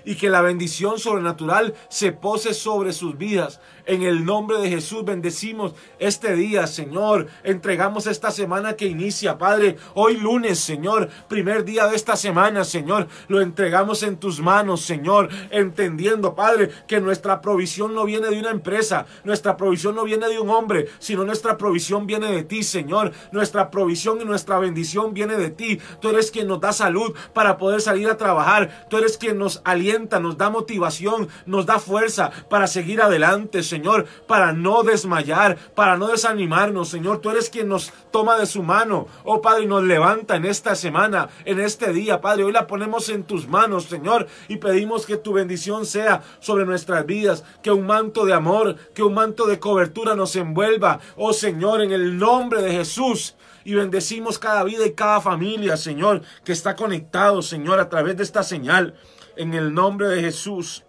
y 0.06 0.16
que 0.16 0.30
la 0.30 0.42
bendición 0.42 1.00
sobrenatural 1.00 1.74
se 1.90 2.12
pose 2.12 2.54
sobre 2.54 2.94
sus 2.94 3.18
vidas. 3.18 3.60
En 3.86 4.04
el 4.04 4.26
nombre 4.26 4.60
de 4.60 4.70
Jesús 4.70 5.04
bendecimos 5.04 5.74
este 6.00 6.36
día, 6.36 6.68
Señor. 6.68 7.28
Entregamos 7.44 8.08
esta 8.08 8.32
semana 8.32 8.74
que 8.74 8.86
inicia, 8.86 9.38
Padre. 9.38 9.78
Hoy 9.96 10.18
lunes, 10.18 10.60
Señor, 10.60 11.10
primer 11.28 11.66
día 11.66 11.88
de 11.88 11.96
esta 11.96 12.16
semana, 12.16 12.64
Señor. 12.64 13.08
Lo 13.28 13.42
entregamos 13.42 14.04
en 14.04 14.18
tus 14.18 14.40
manos, 14.40 14.82
Señor. 14.82 15.30
Entendiendo, 15.50 16.36
Padre, 16.36 16.70
que 16.88 17.02
nuestra 17.02 17.42
provisión 17.42 17.94
no 17.96 18.06
viene 18.06 18.30
de 18.30 18.40
una 18.40 18.52
empresa. 18.52 19.06
Nuestra 19.24 19.58
provisión 19.58 19.96
no 19.96 20.04
viene 20.04 20.28
de 20.28 20.40
un 20.40 20.50
hombre, 20.50 20.88
sino 21.00 21.24
nuestra 21.24 21.58
provisión 21.58 22.06
viene 22.06 22.32
de 22.32 22.44
ti, 22.44 22.64
Señor. 22.64 23.12
Nuestra 23.32 23.72
provisión 23.72 24.22
y 24.22 24.26
nuestra 24.26 24.60
bendición 24.60 25.14
viene 25.14 25.36
de 25.36 25.50
ti. 25.50 25.80
Tú 26.00 26.10
eres 26.10 26.32
quien 26.32 26.48
nos 26.48 26.62
da 26.62 26.72
salud 26.74 27.16
para 27.34 27.58
poder 27.58 27.82
salir 27.82 28.10
a 28.10 28.18
trabajar. 28.18 28.88
Tú 28.90 28.98
eres 28.98 29.18
quien 29.18 29.38
nos 29.38 29.62
alienta, 29.64 30.20
nos 30.20 30.38
da 30.38 30.50
motivación, 30.50 31.28
nos 31.46 31.66
da 31.66 31.80
fuerza 31.80 32.32
para 32.50 32.68
seguir 32.68 33.02
adelante, 33.02 33.64
Señor, 33.64 33.81
para 34.28 34.54
no 34.54 34.84
desmayar, 34.84 35.58
para 35.76 35.98
no 35.98 36.08
desanimarnos, 36.08 36.90
Señor. 36.90 37.20
Tú 37.20 37.30
eres 37.30 37.50
quien 37.50 37.68
nos 37.68 37.92
toma 38.12 38.38
de 38.38 38.46
su 38.46 38.64
mano, 38.64 39.08
oh 39.24 39.42
Padre, 39.42 39.64
y 39.64 39.68
nos 39.68 39.84
levanta 39.84 40.36
en 40.36 40.46
esta 40.46 40.76
semana, 40.76 41.30
en 41.46 41.60
este 41.60 41.94
día, 41.94 42.22
Padre. 42.22 42.44
Hoy 42.44 42.52
la 42.52 42.68
ponemos 42.68 43.10
en 43.10 43.24
tus 43.24 43.48
manos, 43.48 43.86
Señor, 43.86 44.28
y 44.48 44.58
pedimos 44.58 45.06
que 45.06 45.18
tu 45.18 45.34
bendición 45.34 45.86
sea 45.86 46.22
sobre 46.40 46.66
nuestras 46.66 47.06
vidas, 47.06 47.44
que 47.62 47.72
un 47.72 47.86
manto 47.86 48.26
de 48.26 48.34
amor, 48.34 48.76
que 48.94 49.04
un 49.04 49.14
manto 49.14 49.46
de 49.48 49.60
cobertura 49.60 50.16
nos 50.16 50.36
envuelva, 50.36 51.00
oh 51.16 51.34
Señor, 51.34 51.82
en 51.82 51.92
el 51.92 52.18
nombre 52.18 52.62
de 52.62 52.72
Jesús 52.72 53.36
y 53.64 53.76
bendecimos 53.76 54.40
cada 54.40 54.64
vida 54.64 54.86
y 54.86 54.94
cada 54.94 55.22
familia, 55.22 55.78
Señor, 55.78 56.22
que 56.44 56.52
está 56.52 56.76
conectado, 56.76 57.42
Señor, 57.42 57.80
a 57.80 57.90
través 57.90 58.18
de 58.18 58.24
esta 58.24 58.44
señal. 58.44 58.96
En 59.36 59.54
el 59.54 59.74
nombre 59.74 60.08
de 60.10 60.22
Jesús. 60.22 60.84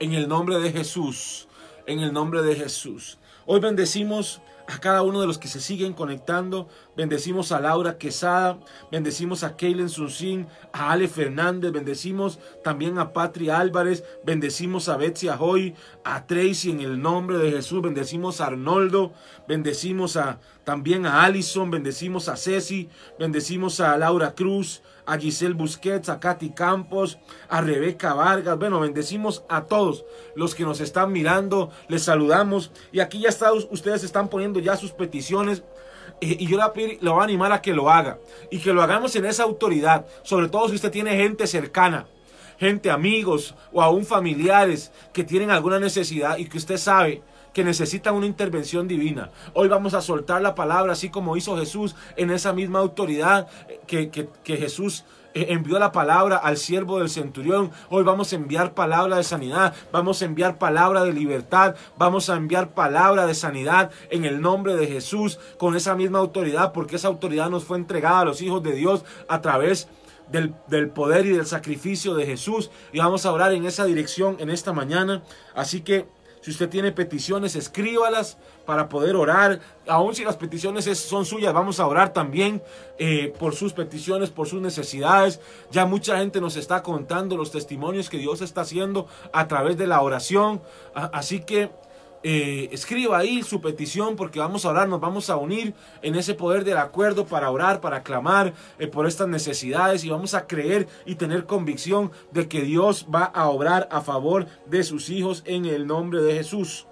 En 0.00 0.12
el 0.12 0.28
nombre 0.28 0.58
de 0.58 0.72
Jesús 0.72 1.48
en 1.86 2.00
el 2.00 2.12
nombre 2.12 2.42
de 2.42 2.54
Jesús. 2.54 3.18
Hoy 3.46 3.60
bendecimos 3.60 4.40
a 4.66 4.78
cada 4.80 5.02
uno 5.02 5.20
de 5.20 5.26
los 5.26 5.38
que 5.38 5.48
se 5.48 5.60
siguen 5.60 5.92
conectando. 5.92 6.68
Bendecimos 6.96 7.52
a 7.52 7.60
Laura 7.60 7.98
Quesada, 7.98 8.58
bendecimos 8.90 9.44
a 9.44 9.56
Keilen 9.56 9.88
Sunsin, 9.88 10.46
a 10.72 10.92
Ale 10.92 11.08
Fernández, 11.08 11.72
bendecimos 11.72 12.38
también 12.62 12.98
a 12.98 13.12
Patria 13.12 13.58
Álvarez, 13.58 14.04
bendecimos 14.24 14.88
a 14.88 14.96
Betsy 14.96 15.28
Ahoy, 15.28 15.74
a 16.04 16.26
Tracy 16.26 16.70
en 16.70 16.80
el 16.80 17.00
nombre 17.00 17.38
de 17.38 17.50
Jesús, 17.50 17.82
bendecimos 17.82 18.40
a 18.40 18.46
Arnoldo, 18.46 19.12
bendecimos 19.46 20.16
a, 20.16 20.40
también 20.64 21.04
a 21.06 21.24
Allison, 21.24 21.70
bendecimos 21.70 22.28
a 22.28 22.36
Ceci, 22.36 22.88
bendecimos 23.18 23.80
a 23.80 23.96
Laura 23.98 24.34
Cruz, 24.34 24.82
a 25.06 25.18
Giselle 25.18 25.54
Busquets, 25.54 26.08
a 26.08 26.20
Katy 26.20 26.50
Campos, 26.50 27.18
a 27.48 27.60
Rebeca 27.60 28.14
Vargas. 28.14 28.58
Bueno, 28.58 28.80
bendecimos 28.80 29.44
a 29.48 29.64
todos 29.64 30.04
los 30.34 30.54
que 30.54 30.64
nos 30.64 30.80
están 30.80 31.12
mirando. 31.12 31.70
Les 31.88 32.02
saludamos. 32.02 32.70
Y 32.92 33.00
aquí 33.00 33.20
ya 33.20 33.28
está, 33.28 33.52
ustedes 33.52 34.04
están 34.04 34.28
poniendo 34.28 34.60
ya 34.60 34.76
sus 34.76 34.92
peticiones. 34.92 35.62
Eh, 36.20 36.36
y 36.40 36.46
yo 36.46 36.58
le 36.58 37.10
voy 37.10 37.20
a 37.20 37.24
animar 37.24 37.52
a 37.52 37.62
que 37.62 37.74
lo 37.74 37.90
haga. 37.90 38.18
Y 38.50 38.58
que 38.58 38.72
lo 38.72 38.82
hagamos 38.82 39.14
en 39.16 39.24
esa 39.24 39.42
autoridad. 39.42 40.06
Sobre 40.22 40.48
todo 40.48 40.68
si 40.68 40.76
usted 40.76 40.90
tiene 40.90 41.16
gente 41.16 41.46
cercana 41.46 42.06
gente, 42.58 42.90
amigos 42.90 43.54
o 43.72 43.82
aún 43.82 44.04
familiares 44.04 44.92
que 45.12 45.24
tienen 45.24 45.50
alguna 45.50 45.78
necesidad 45.78 46.38
y 46.38 46.46
que 46.46 46.58
usted 46.58 46.76
sabe 46.76 47.22
que 47.54 47.64
necesitan 47.64 48.14
una 48.14 48.26
intervención 48.26 48.86
divina. 48.86 49.30
Hoy 49.54 49.68
vamos 49.68 49.94
a 49.94 50.02
soltar 50.02 50.42
la 50.42 50.54
palabra, 50.54 50.92
así 50.92 51.08
como 51.08 51.36
hizo 51.36 51.56
Jesús 51.56 51.94
en 52.16 52.30
esa 52.30 52.52
misma 52.52 52.80
autoridad 52.80 53.46
que, 53.86 54.10
que, 54.10 54.56
Jesús 54.56 55.04
eh, 55.34 55.46
envió 55.50 55.78
la 55.78 55.92
palabra 55.92 56.36
al 56.36 56.56
siervo 56.56 56.98
del 56.98 57.08
centurión. 57.08 57.70
Hoy 57.90 58.02
vamos 58.02 58.32
a 58.32 58.36
enviar 58.36 58.74
palabra 58.74 59.16
de 59.16 59.22
sanidad, 59.22 59.72
vamos 59.92 60.20
a 60.20 60.24
enviar 60.24 60.58
palabra 60.58 61.04
de 61.04 61.12
libertad, 61.12 61.76
vamos 61.96 62.28
a 62.28 62.34
enviar 62.36 62.74
palabra 62.74 63.24
de 63.24 63.34
sanidad 63.34 63.92
en 64.10 64.24
el 64.24 64.40
nombre 64.40 64.74
de 64.76 64.88
Jesús 64.88 65.38
con 65.56 65.76
esa 65.76 65.94
misma 65.94 66.18
autoridad, 66.18 66.72
porque 66.72 66.96
esa 66.96 67.08
autoridad 67.08 67.50
nos 67.50 67.64
fue 67.64 67.78
entregada 67.78 68.20
a 68.20 68.24
los 68.24 68.42
hijos 68.42 68.64
de 68.64 68.72
Dios 68.72 69.04
a 69.28 69.40
través 69.40 69.86
del, 70.28 70.54
del, 70.66 70.88
poder 70.88 71.24
y 71.26 71.30
del 71.30 71.46
sacrificio 71.46 72.14
de 72.14 72.26
Jesús. 72.26 72.72
Y 72.92 72.98
vamos 72.98 73.24
a 73.26 73.32
orar 73.32 73.52
en 73.52 73.64
esa 73.64 73.84
dirección 73.84 74.38
en 74.40 74.50
esta 74.50 74.72
mañana. 74.72 75.22
Así 75.54 75.82
que 75.82 76.06
si 76.44 76.50
usted 76.50 76.68
tiene 76.68 76.92
peticiones, 76.92 77.56
escríbalas 77.56 78.36
para 78.66 78.90
poder 78.90 79.16
orar. 79.16 79.60
Aun 79.88 80.14
si 80.14 80.24
las 80.24 80.36
peticiones 80.36 80.84
son 80.98 81.24
suyas, 81.24 81.54
vamos 81.54 81.80
a 81.80 81.86
orar 81.86 82.12
también 82.12 82.62
eh, 82.98 83.32
por 83.38 83.54
sus 83.54 83.72
peticiones, 83.72 84.28
por 84.28 84.46
sus 84.46 84.60
necesidades. 84.60 85.40
Ya 85.70 85.86
mucha 85.86 86.18
gente 86.18 86.42
nos 86.42 86.56
está 86.56 86.82
contando 86.82 87.38
los 87.38 87.50
testimonios 87.50 88.10
que 88.10 88.18
Dios 88.18 88.42
está 88.42 88.60
haciendo 88.60 89.06
a 89.32 89.48
través 89.48 89.78
de 89.78 89.86
la 89.86 90.02
oración. 90.02 90.60
Así 90.92 91.40
que 91.40 91.70
eh, 92.26 92.70
escriba 92.72 93.18
ahí 93.18 93.42
su 93.42 93.60
petición 93.60 94.16
porque 94.16 94.38
vamos 94.38 94.64
a 94.64 94.70
orar, 94.70 94.88
nos 94.88 94.98
vamos 94.98 95.28
a 95.28 95.36
unir 95.36 95.74
en 96.00 96.14
ese 96.14 96.32
poder 96.32 96.64
del 96.64 96.78
acuerdo 96.78 97.26
para 97.26 97.50
orar, 97.50 97.82
para 97.82 98.02
clamar 98.02 98.54
eh, 98.78 98.86
por 98.86 99.06
estas 99.06 99.28
necesidades 99.28 100.04
y 100.04 100.08
vamos 100.08 100.32
a 100.32 100.46
creer 100.46 100.88
y 101.04 101.16
tener 101.16 101.44
convicción 101.44 102.10
de 102.32 102.48
que 102.48 102.62
Dios 102.62 103.06
va 103.14 103.24
a 103.24 103.50
obrar 103.50 103.88
a 103.90 104.00
favor 104.00 104.46
de 104.64 104.82
sus 104.84 105.10
hijos 105.10 105.42
en 105.44 105.66
el 105.66 105.86
nombre 105.86 106.22
de 106.22 106.34
Jesús. 106.34 106.86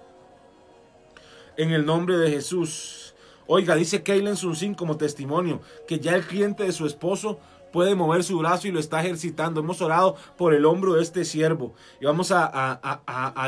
En 1.57 1.71
el 1.71 1.83
nombre 1.83 2.17
de 2.17 2.29
Jesús. 2.29 3.15
Oiga, 3.47 3.73
dice 3.73 4.03
Kaylen 4.03 4.37
Sunsin 4.37 4.75
como 4.75 4.97
testimonio 4.97 5.61
que 5.87 5.99
ya 5.99 6.13
el 6.13 6.27
cliente 6.27 6.63
de 6.63 6.71
su 6.71 6.85
esposo 6.85 7.39
puede 7.73 7.95
mover 7.95 8.23
su 8.23 8.37
brazo 8.37 8.67
y 8.67 8.71
lo 8.71 8.79
está 8.79 9.01
ejercitando. 9.01 9.59
Hemos 9.59 9.81
orado 9.81 10.15
por 10.37 10.53
el 10.53 10.63
hombro 10.63 10.93
de 10.93 11.01
este 11.01 11.25
siervo 11.25 11.73
y 11.99 12.05
vamos 12.05 12.31
a, 12.31 12.79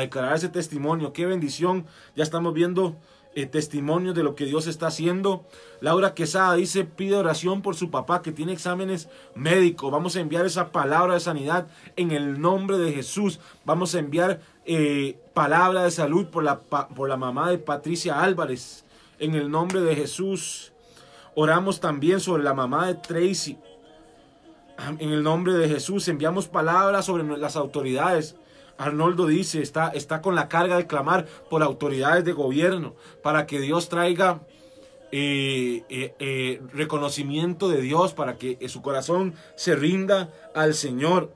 declarar 0.00 0.36
ese 0.36 0.50
testimonio. 0.50 1.14
Qué 1.14 1.24
bendición. 1.24 1.86
Ya 2.16 2.24
estamos 2.24 2.52
viendo 2.52 2.96
eh, 3.36 3.46
testimonios 3.46 4.14
de 4.16 4.24
lo 4.24 4.34
que 4.34 4.44
Dios 4.44 4.66
está 4.66 4.88
haciendo. 4.88 5.46
Laura 5.80 6.12
Quesada 6.12 6.54
dice, 6.54 6.84
pide 6.84 7.14
oración 7.14 7.62
por 7.62 7.76
su 7.76 7.90
papá 7.90 8.20
que 8.20 8.32
tiene 8.32 8.52
exámenes 8.52 9.08
médicos. 9.36 9.92
Vamos 9.92 10.16
a 10.16 10.20
enviar 10.20 10.44
esa 10.44 10.72
palabra 10.72 11.14
de 11.14 11.20
sanidad 11.20 11.68
en 11.94 12.10
el 12.10 12.40
nombre 12.40 12.78
de 12.78 12.92
Jesús. 12.92 13.38
Vamos 13.64 13.94
a 13.94 14.00
enviar 14.00 14.40
eh, 14.64 15.20
palabra 15.34 15.84
de 15.84 15.92
salud 15.92 16.26
por 16.26 16.42
la, 16.42 16.58
por 16.58 17.08
la 17.08 17.16
mamá 17.16 17.50
de 17.50 17.58
Patricia 17.58 18.20
Álvarez 18.22 18.84
en 19.20 19.36
el 19.36 19.52
nombre 19.52 19.80
de 19.82 19.94
Jesús. 19.94 20.72
Oramos 21.36 21.78
también 21.78 22.18
sobre 22.18 22.42
la 22.42 22.54
mamá 22.54 22.88
de 22.88 22.94
Tracy 22.94 23.58
en 24.98 25.10
el 25.10 25.22
nombre 25.22 25.54
de 25.54 25.68
Jesús 25.68 26.08
enviamos 26.08 26.48
palabras 26.48 27.06
sobre 27.06 27.24
las 27.38 27.56
autoridades. 27.56 28.36
Arnoldo 28.78 29.26
dice, 29.26 29.62
está, 29.62 29.88
está 29.88 30.20
con 30.20 30.34
la 30.34 30.48
carga 30.48 30.76
de 30.76 30.86
clamar 30.86 31.26
por 31.48 31.62
autoridades 31.62 32.24
de 32.24 32.32
gobierno 32.32 32.94
para 33.22 33.46
que 33.46 33.60
Dios 33.60 33.88
traiga 33.88 34.42
eh, 35.12 35.84
eh, 35.88 36.14
eh, 36.18 36.60
reconocimiento 36.72 37.68
de 37.68 37.80
Dios, 37.80 38.12
para 38.12 38.36
que 38.36 38.68
su 38.68 38.82
corazón 38.82 39.34
se 39.54 39.76
rinda 39.76 40.30
al 40.54 40.74
Señor. 40.74 41.32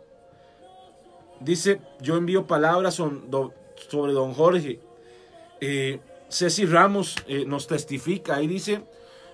Dice, 1.41 1.81
yo 2.01 2.17
envío 2.17 2.47
palabras 2.47 2.95
sobre 2.95 4.13
don 4.13 4.35
Jorge. 4.35 4.81
Ceci 6.29 6.67
Ramos 6.67 7.17
nos 7.47 7.67
testifica 7.69 8.43
y 8.43 8.49
dice, 8.49 8.83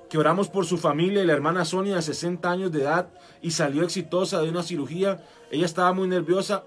que 0.08 0.18
oramos 0.18 0.48
por 0.48 0.66
su 0.66 0.78
familia 0.78 1.22
y 1.22 1.26
la 1.26 1.32
hermana 1.32 1.64
Sonia 1.64 1.96
de 1.96 2.02
60 2.02 2.50
años 2.50 2.72
de 2.72 2.82
edad 2.82 3.08
y 3.42 3.50
salió 3.50 3.82
exitosa 3.82 4.40
de 4.40 4.48
una 4.48 4.62
cirugía. 4.62 5.24
Ella 5.50 5.66
estaba 5.66 5.92
muy 5.92 6.08
nerviosa 6.08 6.64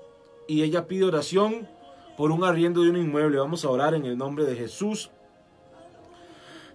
y 0.48 0.64
ella 0.64 0.88
pide 0.88 1.06
oración 1.06 1.68
por 2.18 2.32
un 2.32 2.44
arriendo 2.44 2.82
de 2.82 2.90
un 2.90 2.98
inmueble. 2.98 3.38
Vamos 3.38 3.64
a 3.64 3.70
orar 3.70 3.94
en 3.94 4.06
el 4.06 4.18
nombre 4.18 4.46
de 4.46 4.56
Jesús. 4.56 5.12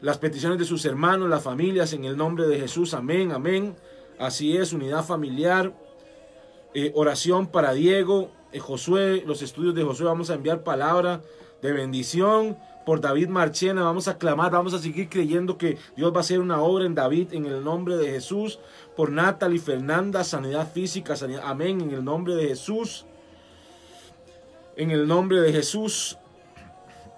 las 0.00 0.18
peticiones 0.18 0.58
de 0.58 0.66
sus 0.66 0.84
hermanos, 0.84 1.30
las 1.30 1.42
familias, 1.42 1.94
en 1.94 2.04
el 2.04 2.16
nombre 2.16 2.46
de 2.46 2.60
Jesús. 2.60 2.92
Amén, 2.92 3.32
amén. 3.32 3.74
Así 4.18 4.54
es, 4.56 4.74
unidad 4.74 5.02
familiar. 5.02 5.72
Eh, 6.74 6.92
oración 6.94 7.46
para 7.46 7.72
Diego, 7.72 8.30
eh, 8.52 8.58
Josué, 8.58 9.22
los 9.26 9.40
estudios 9.40 9.74
de 9.74 9.82
Josué. 9.82 10.06
Vamos 10.06 10.28
a 10.28 10.34
enviar 10.34 10.62
palabra 10.62 11.22
de 11.62 11.72
bendición 11.72 12.58
por 12.84 13.00
David 13.00 13.28
Marchena. 13.28 13.82
Vamos 13.82 14.08
a 14.08 14.18
clamar, 14.18 14.52
vamos 14.52 14.74
a 14.74 14.78
seguir 14.78 15.08
creyendo 15.08 15.58
que 15.58 15.78
Dios 15.96 16.12
va 16.12 16.18
a 16.18 16.20
hacer 16.20 16.40
una 16.40 16.60
obra 16.60 16.84
en 16.84 16.94
David 16.94 17.32
en 17.32 17.46
el 17.46 17.64
nombre 17.64 17.96
de 17.96 18.10
Jesús. 18.10 18.58
Por 18.96 19.10
Natalie 19.10 19.58
Fernanda, 19.58 20.24
sanidad 20.24 20.70
física, 20.70 21.16
sanidad. 21.16 21.42
Amén, 21.44 21.80
en 21.80 21.90
el 21.90 22.04
nombre 22.04 22.34
de 22.34 22.48
Jesús. 22.48 23.06
En 24.76 24.90
el 24.90 25.06
nombre 25.06 25.40
de 25.40 25.52
Jesús. 25.52 26.18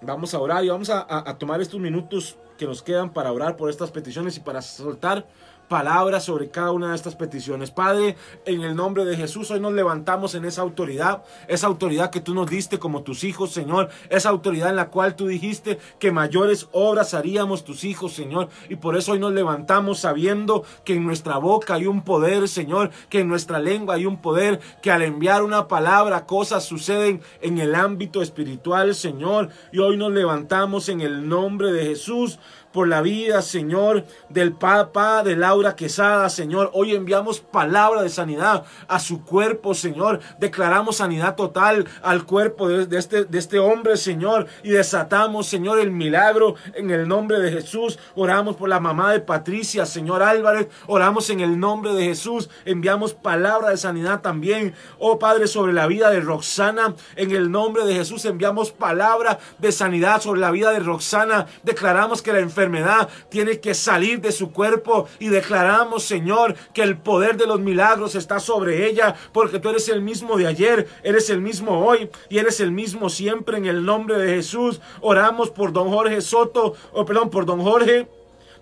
Vamos 0.02 0.35
a 0.35 0.40
orar 0.40 0.64
y 0.64 0.68
vamos 0.68 0.90
a, 0.90 1.07
a 1.09 1.38
tomar 1.38 1.61
estos 1.61 1.81
minutos 1.81 2.37
que 2.59 2.66
nos 2.66 2.83
quedan 2.83 3.12
para 3.12 3.33
orar 3.33 3.57
por 3.57 3.70
estas 3.70 3.90
peticiones 3.90 4.37
y 4.37 4.40
para 4.40 4.62
soltar 4.62 5.26
palabras 5.68 6.24
sobre 6.24 6.50
cada 6.50 6.72
una 6.72 6.90
de 6.90 6.96
estas 6.96 7.16
peticiones. 7.16 7.70
Padre, 7.70 8.16
en 8.44 8.62
el 8.62 8.74
nombre 8.76 9.05
de 9.05 9.16
Jesús, 9.16 9.50
hoy 9.50 9.61
nos 9.61 9.72
levantamos 9.72 10.35
en 10.35 10.44
esa 10.44 10.62
autoridad, 10.62 11.22
esa 11.48 11.66
autoridad 11.66 12.11
que 12.11 12.20
tú 12.20 12.35
nos 12.35 12.48
diste 12.48 12.79
como 12.79 13.02
tus 13.02 13.24
hijos, 13.24 13.52
Señor, 13.52 13.88
esa 14.09 14.29
autoridad 14.31 14.70
en 14.70 14.76
la 14.76 14.90
cual 14.90 15.16
tú 15.16 15.26
dijiste 15.26 15.79
que 15.98 16.12
mayores 16.12 16.68
obras 16.72 17.14
haríamos 17.14 17.64
tus 17.64 17.85
hijos, 17.85 18.12
Señor. 18.12 18.48
Y 18.68 18.76
por 18.76 18.96
eso 18.96 19.12
hoy 19.12 19.18
nos 19.18 19.33
levantamos 19.33 20.00
sabiendo 20.00 20.64
que 20.85 20.94
en 20.94 21.05
nuestra 21.05 21.38
boca 21.38 21.74
hay 21.74 21.87
un 21.87 22.02
poder, 22.02 22.48
Señor, 22.48 22.90
que 23.09 23.20
en 23.20 23.29
nuestra 23.29 23.59
lengua 23.59 23.96
hay 23.96 24.07
un 24.07 24.20
poder, 24.20 24.61
que 24.83 24.90
al 24.90 25.02
enviar 25.02 25.42
una 25.42 25.68
palabra 25.68 26.26
cosas 26.26 26.64
suceden 26.64 27.20
en 27.40 27.59
el 27.59 27.74
ámbito 27.74 28.22
espiritual, 28.22 28.94
Señor. 28.94 29.50
Y 29.72 29.79
hoy 29.79 29.96
nos 29.96 30.12
levantamos 30.12 30.88
en 30.88 31.00
el 31.00 31.29
nombre 31.29 31.72
de 31.72 31.85
Jesús 31.85 32.38
por 32.77 32.89
la 32.89 33.01
vida, 33.01 33.41
Señor, 33.41 34.05
del 34.29 34.53
Papa 34.53 35.23
de 35.23 35.35
Laura 35.35 35.77
Quesada, 35.77 36.29
Señor. 36.29 36.71
Hoy 36.75 36.95
enviamos 36.95 37.41
palabra 37.41 38.03
de 38.03 38.11
sanidad 38.11 38.65
a 38.87 38.99
su 38.99 39.25
cuerpo, 39.25 39.73
Señor. 39.73 40.21
Declaramos 40.39 40.99
sanidad 40.99 41.37
total 41.37 41.89
al 42.03 42.27
cuerpo 42.27 42.69
de, 42.69 42.99
este, 42.99 43.25
de 43.25 43.39
este 43.39 43.59
hombre, 43.59 43.97
Señor. 43.97 44.47
Y 44.62 44.73
desatamos, 44.73 45.47
Señor, 45.47 45.79
el 45.79 45.91
milagro 45.91 46.57
en 46.75 46.91
el 46.91 47.09
nombre 47.09 47.41
de 47.41 47.51
Jesús. 47.51 47.99
Oramos 48.15 48.57
por 48.57 48.69
la 48.69 48.79
mamá 48.79 49.11
de 49.12 49.21
Patricia, 49.21 49.87
Señor 49.87 50.23
Álvarez. 50.23 50.69
Oramos 50.87 51.31
en 51.31 51.41
el 51.41 51.59
nombre 51.59 51.95
de 51.95 52.05
Jesús. 52.05 52.51
Enviamos 52.67 53.15
palabra 53.15 53.71
de 53.71 53.79
sanidad 53.79 54.21
también. 54.21 54.75
Oh 54.99 55.19
Padre, 55.19 55.47
sobre 55.47 55.73
la 55.73 55.87
vida 55.87 56.11
de 56.11 56.21
Roxana. 56.21 56.95
En 57.17 57.31
el 57.31 57.51
nombre 57.51 57.87
de 57.87 57.95
Jesús 57.95 58.27
enviamos 58.27 58.71
palabra 58.71 59.39
de 59.59 59.73
sanidad 59.73 60.21
sobre 60.21 60.41
la 60.43 60.51
vida 60.51 60.73
de 60.73 60.81
Roxana. 60.81 61.47
Declaramos 61.62 62.21
que 62.21 62.35
la 62.35 62.41
enfermedad 62.41 62.65
enfermedad 62.66 63.09
tiene 63.29 63.61
que 63.61 63.74
salir 63.74 64.20
de 64.20 64.33
su 64.33 64.52
cuerpo 64.52 65.07
y 65.18 65.29
declaramos, 65.29 66.02
Señor, 66.02 66.55
que 66.74 66.83
el 66.83 66.98
poder 66.98 67.37
de 67.37 67.46
los 67.46 67.61
milagros 67.61 68.14
está 68.14 68.40
sobre 68.40 68.87
ella, 68.88 69.14
porque 69.33 69.59
tú 69.59 69.68
eres 69.70 69.88
el 69.88 70.02
mismo 70.02 70.37
de 70.37 70.46
ayer, 70.46 70.88
eres 71.02 71.31
el 71.31 71.40
mismo 71.40 71.87
hoy 71.87 72.11
y 72.29 72.38
eres 72.38 72.61
el 72.61 72.72
mismo 72.72 73.09
siempre 73.09 73.59
en 73.59 73.66
el 73.66 73.85
nombre 73.85 74.18
de 74.18 74.35
Jesús. 74.35 74.81
Oramos 75.00 75.50
por 75.50 75.72
don 75.72 75.90
Jorge 75.90 76.20
Soto, 76.20 76.74
o 76.92 77.05
perdón, 77.05 77.31
por 77.31 77.46
don 77.46 77.62
Jorge, 77.62 78.09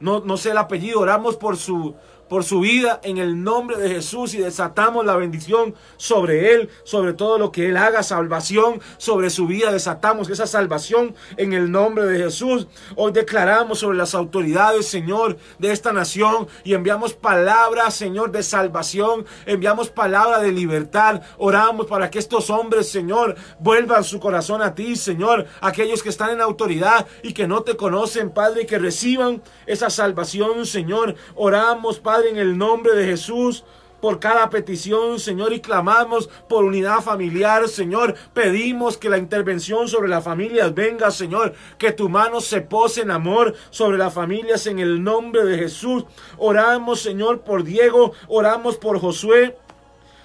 no, 0.01 0.21
no 0.21 0.37
sé 0.37 0.51
el 0.51 0.59
apellido, 0.59 1.01
oramos 1.01 1.37
por 1.37 1.57
su 1.57 1.95
por 2.29 2.45
su 2.45 2.61
vida 2.61 3.01
en 3.03 3.19
el 3.19 3.43
nombre 3.43 3.77
de 3.77 3.89
Jesús 3.89 4.35
y 4.35 4.39
desatamos 4.39 5.05
la 5.05 5.17
bendición 5.17 5.75
sobre 5.97 6.55
él, 6.55 6.71
sobre 6.85 7.13
todo 7.13 7.39
lo 7.39 7.53
que 7.53 7.69
él 7.69 7.77
haga, 7.77 8.03
salvación 8.03 8.81
sobre 8.97 9.31
su 9.31 9.47
vida, 9.47 9.73
desatamos 9.73 10.31
esa 10.31 10.47
salvación 10.47 11.15
en 11.37 11.53
el 11.53 11.71
nombre 11.71 12.05
de 12.05 12.19
Jesús. 12.19 12.67
Hoy 12.97 13.13
declaramos 13.13 13.81
sobre 13.81 13.99
las 13.99 14.15
autoridades, 14.15 14.87
Señor, 14.87 15.37
de 15.59 15.73
esta 15.73 15.93
nación 15.93 16.49
y 16.65 16.75
enviamos 16.75 17.15
palabras, 17.15 17.95
Señor, 17.95 18.33
de 18.33 18.43
salvación, 18.43 19.27
enviamos 19.47 19.91
palabra 19.91 20.41
de 20.41 20.53
libertad, 20.53 21.23
oramos 21.39 21.87
para 21.87 22.11
que 22.11 22.19
estos 22.19 22.51
hombres, 22.51 22.89
Señor, 22.89 23.37
vuelvan 23.59 24.05
su 24.05 24.21
corazón 24.21 24.63
a 24.63 24.75
ti, 24.75 24.97
Señor, 24.97 25.47
aquellos 25.61 26.03
que 26.03 26.09
están 26.09 26.31
en 26.31 26.41
autoridad 26.41 27.07
y 27.23 27.33
que 27.33 27.47
no 27.47 27.63
te 27.63 27.77
conocen, 27.77 28.31
Padre, 28.31 28.67
que 28.67 28.79
reciban 28.79 29.43
esa 29.67 29.91
salvación, 29.91 30.67
Señor. 30.67 31.15
Oramos, 31.35 31.99
Padre 31.99 32.14
Padre, 32.15 32.31
en 32.31 32.37
el 32.37 32.57
nombre 32.57 32.95
de 32.95 33.07
Jesús, 33.07 33.65
por 34.01 34.21
cada 34.21 34.49
petición, 34.49 35.19
Señor, 35.19 35.53
y 35.53 35.59
clamamos 35.59 36.31
por 36.49 36.63
unidad 36.63 37.01
familiar, 37.01 37.67
Señor. 37.69 38.15
Pedimos 38.33 38.97
que 38.97 39.09
la 39.09 39.19
intervención 39.19 39.89
sobre 39.89 40.09
las 40.09 40.23
familias 40.23 40.73
venga, 40.73 41.11
Señor, 41.11 41.55
que 41.77 41.91
tu 41.91 42.09
mano 42.09 42.41
se 42.41 42.61
pose 42.61 43.01
en 43.01 43.11
amor 43.11 43.57
sobre 43.71 43.99
las 43.99 44.15
familias 44.15 44.69
en 44.69 44.79
el 44.79 45.03
nombre 45.03 45.43
de 45.43 45.59
Jesús. 45.59 46.05
Oramos, 46.39 47.01
Señor, 47.01 47.41
por 47.41 47.65
Diego, 47.65 48.13
oramos 48.29 48.77
por 48.77 49.01
Josué. 49.01 49.57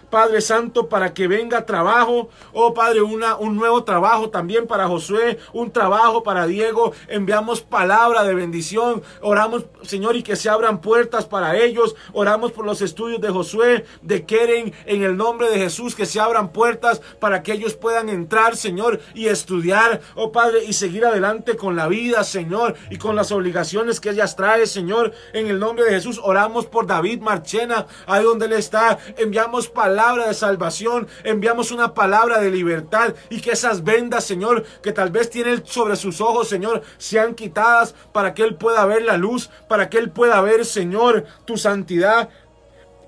Padre 0.09 0.41
Santo, 0.41 0.89
para 0.89 1.13
que 1.13 1.27
venga 1.27 1.65
trabajo. 1.65 2.29
Oh 2.53 2.73
Padre, 2.73 3.01
una, 3.01 3.35
un 3.35 3.55
nuevo 3.55 3.83
trabajo 3.83 4.29
también 4.29 4.67
para 4.67 4.87
Josué, 4.87 5.37
un 5.53 5.71
trabajo 5.71 6.23
para 6.23 6.47
Diego. 6.47 6.93
Enviamos 7.07 7.61
palabra 7.61 8.23
de 8.23 8.33
bendición. 8.33 9.03
Oramos, 9.21 9.65
Señor, 9.83 10.15
y 10.15 10.23
que 10.23 10.35
se 10.35 10.49
abran 10.49 10.81
puertas 10.81 11.25
para 11.25 11.57
ellos. 11.57 11.95
Oramos 12.13 12.51
por 12.51 12.65
los 12.65 12.81
estudios 12.81 13.21
de 13.21 13.29
Josué, 13.29 13.85
de 14.01 14.25
Keren, 14.25 14.73
en 14.85 15.03
el 15.03 15.15
nombre 15.15 15.49
de 15.49 15.57
Jesús, 15.57 15.95
que 15.95 16.05
se 16.05 16.19
abran 16.19 16.51
puertas 16.51 17.01
para 17.19 17.43
que 17.43 17.53
ellos 17.53 17.75
puedan 17.75 18.09
entrar, 18.09 18.55
Señor, 18.55 18.99
y 19.13 19.27
estudiar, 19.27 20.01
oh 20.15 20.31
Padre, 20.31 20.63
y 20.65 20.73
seguir 20.73 21.05
adelante 21.05 21.55
con 21.55 21.75
la 21.75 21.87
vida, 21.87 22.23
Señor, 22.23 22.75
y 22.89 22.97
con 22.97 23.15
las 23.15 23.31
obligaciones 23.31 23.99
que 23.99 24.09
ellas 24.09 24.35
trae, 24.35 24.65
Señor. 24.65 25.13
En 25.33 25.47
el 25.47 25.59
nombre 25.59 25.85
de 25.85 25.91
Jesús, 25.91 26.19
oramos 26.23 26.65
por 26.65 26.87
David 26.87 27.21
Marchena, 27.21 27.85
ahí 28.07 28.23
donde 28.23 28.47
él 28.47 28.53
está. 28.53 28.97
Enviamos 29.17 29.67
palabra 29.69 29.98
palabra 29.99 30.29
de 30.29 30.33
salvación, 30.33 31.09
enviamos 31.25 31.71
una 31.71 31.93
palabra 31.93 32.39
de 32.39 32.49
libertad 32.49 33.15
y 33.29 33.41
que 33.41 33.51
esas 33.51 33.83
vendas, 33.83 34.23
Señor, 34.23 34.63
que 34.81 34.93
tal 34.93 35.11
vez 35.11 35.29
tiene 35.29 35.61
sobre 35.65 35.97
sus 35.97 36.21
ojos, 36.21 36.47
Señor, 36.47 36.83
sean 36.97 37.35
quitadas 37.35 37.93
para 38.13 38.33
que 38.33 38.43
Él 38.43 38.55
pueda 38.55 38.85
ver 38.85 39.01
la 39.01 39.17
luz, 39.17 39.49
para 39.67 39.89
que 39.89 39.97
Él 39.97 40.09
pueda 40.09 40.39
ver, 40.39 40.63
Señor, 40.65 41.25
tu 41.43 41.57
santidad, 41.57 42.29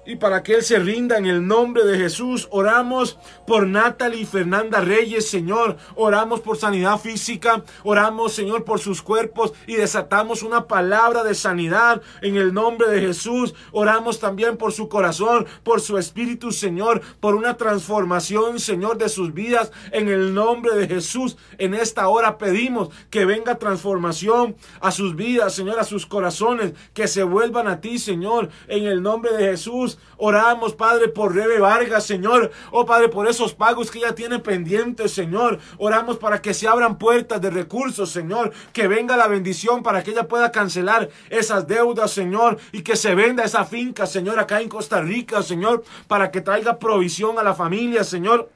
y 0.05 0.17
para 0.17 0.43
que 0.43 0.55
Él 0.55 0.63
se 0.63 0.79
rinda 0.79 1.17
en 1.17 1.27
el 1.27 1.47
nombre 1.47 1.85
de 1.85 1.97
Jesús. 1.97 2.49
Oramos 2.51 3.17
por 3.51 3.67
Natalie 3.67 4.21
y 4.21 4.25
Fernanda 4.25 4.79
Reyes, 4.79 5.29
Señor. 5.29 5.75
Oramos 5.97 6.39
por 6.39 6.55
sanidad 6.55 6.97
física. 6.97 7.65
Oramos, 7.83 8.31
Señor, 8.31 8.63
por 8.63 8.79
sus 8.79 9.01
cuerpos 9.01 9.51
y 9.67 9.75
desatamos 9.75 10.41
una 10.41 10.67
palabra 10.67 11.25
de 11.25 11.35
sanidad 11.35 12.01
en 12.21 12.37
el 12.37 12.53
nombre 12.53 12.87
de 12.87 13.01
Jesús. 13.01 13.53
Oramos 13.73 14.21
también 14.21 14.55
por 14.55 14.71
su 14.71 14.87
corazón, 14.87 15.47
por 15.63 15.81
su 15.81 15.97
espíritu, 15.97 16.53
Señor, 16.53 17.01
por 17.19 17.35
una 17.35 17.57
transformación, 17.57 18.57
Señor, 18.57 18.97
de 18.97 19.09
sus 19.09 19.33
vidas 19.33 19.73
en 19.91 20.07
el 20.07 20.33
nombre 20.33 20.73
de 20.77 20.87
Jesús. 20.87 21.35
En 21.57 21.73
esta 21.73 22.07
hora 22.07 22.37
pedimos 22.37 22.87
que 23.09 23.25
venga 23.25 23.59
transformación 23.59 24.55
a 24.79 24.91
sus 24.91 25.17
vidas, 25.17 25.53
Señor, 25.53 25.77
a 25.77 25.83
sus 25.83 26.05
corazones, 26.05 26.71
que 26.93 27.09
se 27.09 27.23
vuelvan 27.23 27.67
a 27.67 27.81
ti, 27.81 27.99
Señor, 27.99 28.47
en 28.69 28.85
el 28.85 29.03
nombre 29.03 29.33
de 29.33 29.43
Jesús. 29.43 29.99
Oramos, 30.15 30.73
Padre, 30.73 31.09
por 31.09 31.35
Rebe 31.35 31.59
Vargas, 31.59 32.05
Señor. 32.05 32.51
Oh, 32.71 32.85
Padre, 32.85 33.09
por 33.09 33.27
esos 33.41 33.55
pagos 33.55 33.89
que 33.89 33.97
ella 33.97 34.13
tiene 34.13 34.37
pendientes, 34.37 35.13
Señor. 35.13 35.57
Oramos 35.79 36.19
para 36.19 36.43
que 36.43 36.53
se 36.53 36.67
abran 36.67 36.99
puertas 36.99 37.41
de 37.41 37.49
recursos, 37.49 38.11
Señor. 38.11 38.51
Que 38.71 38.87
venga 38.87 39.17
la 39.17 39.27
bendición 39.27 39.81
para 39.81 40.03
que 40.03 40.11
ella 40.11 40.27
pueda 40.27 40.51
cancelar 40.51 41.09
esas 41.27 41.67
deudas, 41.67 42.11
Señor. 42.11 42.59
Y 42.71 42.83
que 42.83 42.95
se 42.95 43.15
venda 43.15 43.43
esa 43.43 43.65
finca, 43.65 44.05
Señor, 44.05 44.39
acá 44.39 44.61
en 44.61 44.69
Costa 44.69 45.01
Rica, 45.01 45.41
Señor. 45.41 45.83
Para 46.07 46.29
que 46.29 46.41
traiga 46.41 46.77
provisión 46.77 47.39
a 47.39 47.43
la 47.43 47.55
familia, 47.55 48.03
Señor. 48.03 48.47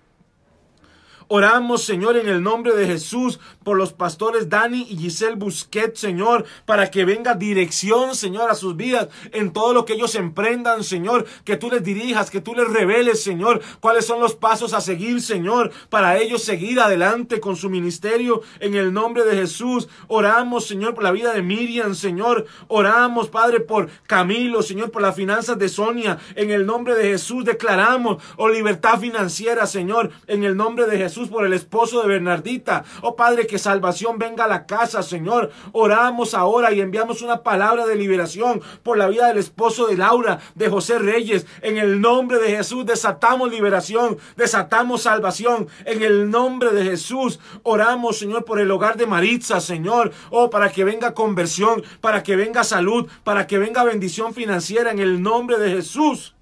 Oramos, 1.28 1.84
Señor, 1.84 2.18
en 2.18 2.30
el 2.30 2.44
nombre 2.44 2.76
de 2.76 2.86
Jesús, 2.86 3.40
por 3.64 3.78
los 3.78 3.94
pastores 3.94 4.48
Dani 4.48 4.86
y 4.88 4.96
Giselle 4.96 5.36
Busquet, 5.36 5.96
Señor, 5.96 6.46
para 6.66 6.92
que 6.92 7.04
venga 7.04 7.34
dirección, 7.34 8.16
Señor, 8.16 8.52
a 8.52 8.56
sus 8.56 8.76
vidas 8.76 9.08
en 9.32 9.52
todo 9.52 9.74
lo 9.74 9.86
que 9.86 9.94
ellos 9.94 10.14
emprendan, 10.14 10.84
Señor, 10.84 11.26
que 11.44 11.58
tú 11.58 11.72
les 11.72 11.84
dirijas, 11.84 12.30
que 12.30 12.42
tú 12.42 12.54
les 12.54 12.68
reveles, 12.68 13.24
Señor, 13.24 13.62
cuáles 13.80 14.06
son 14.06 14.20
los 14.20 14.36
pasos 14.36 14.74
a 14.74 14.82
seguir, 14.82 15.20
Señor, 15.20 15.72
para 15.90 16.20
ellos 16.20 16.44
seguir 16.44 16.80
adelante 16.80 17.40
con 17.40 17.56
su 17.56 17.72
ministerio 17.72 18.44
en 18.60 18.76
el 18.76 18.94
nombre 18.94 19.24
de 19.24 19.36
Jesús. 19.36 19.88
Oramos, 20.08 20.68
Señor, 20.68 20.94
por 20.94 21.04
la 21.04 21.12
vida 21.12 21.34
de 21.34 21.42
Miriam, 21.42 21.96
Señor. 21.96 22.46
Oramos, 22.68 23.30
Padre, 23.30 23.62
por 23.62 23.90
Camilo, 24.06 24.62
Señor, 24.62 24.92
por 24.92 25.02
las 25.02 25.16
finanzas 25.16 25.58
de 25.58 25.70
Sonia, 25.70 26.20
en 26.36 26.52
el 26.52 26.68
nombre 26.68 26.94
de 26.94 27.06
Jesús. 27.06 27.46
Declaramos, 27.46 28.22
oh 28.38 28.48
libertad 28.48 29.00
financiera, 29.00 29.66
Señor, 29.66 30.12
en 30.28 30.44
el 30.44 30.56
nombre 30.56 30.86
de 30.86 31.00
Jesús 31.00 31.15
Jesús, 31.16 31.30
por 31.30 31.46
el 31.46 31.54
esposo 31.54 32.02
de 32.02 32.10
Bernardita. 32.10 32.84
Oh 33.02 33.16
Padre, 33.16 33.48
que 33.48 33.58
salvación 33.58 34.20
venga 34.20 34.44
a 34.44 34.50
la 34.50 34.66
casa, 34.66 35.02
Señor. 35.02 35.50
Oramos 35.72 36.34
ahora 36.34 36.74
y 36.74 36.82
enviamos 36.82 37.22
una 37.22 37.42
palabra 37.42 37.86
de 37.86 37.96
liberación 37.96 38.62
por 38.84 38.98
la 38.98 39.08
vida 39.08 39.30
del 39.30 39.38
esposo 39.38 39.88
de 39.88 39.96
Laura, 39.96 40.40
de 40.56 40.70
José 40.70 41.00
Reyes. 41.00 41.46
En 41.62 41.78
el 41.78 42.02
nombre 42.02 42.38
de 42.40 42.58
Jesús 42.58 42.86
desatamos 42.86 43.50
liberación, 43.50 44.18
desatamos 44.36 45.04
salvación. 45.04 45.70
En 45.86 46.04
el 46.04 46.30
nombre 46.30 46.72
de 46.72 46.84
Jesús 46.84 47.40
oramos, 47.64 48.20
Señor, 48.20 48.44
por 48.44 48.60
el 48.60 48.70
hogar 48.70 48.98
de 48.98 49.08
Maritza, 49.08 49.62
Señor. 49.62 50.12
Oh, 50.32 50.50
para 50.50 50.70
que 50.70 50.84
venga 50.84 51.14
conversión, 51.14 51.82
para 52.02 52.24
que 52.24 52.36
venga 52.36 52.66
salud, 52.66 53.08
para 53.24 53.48
que 53.48 53.58
venga 53.58 53.86
bendición 53.86 54.34
financiera 54.34 54.92
en 54.92 55.00
el 55.00 55.22
nombre 55.22 55.60
de 55.60 55.70
Jesús. 55.70 56.35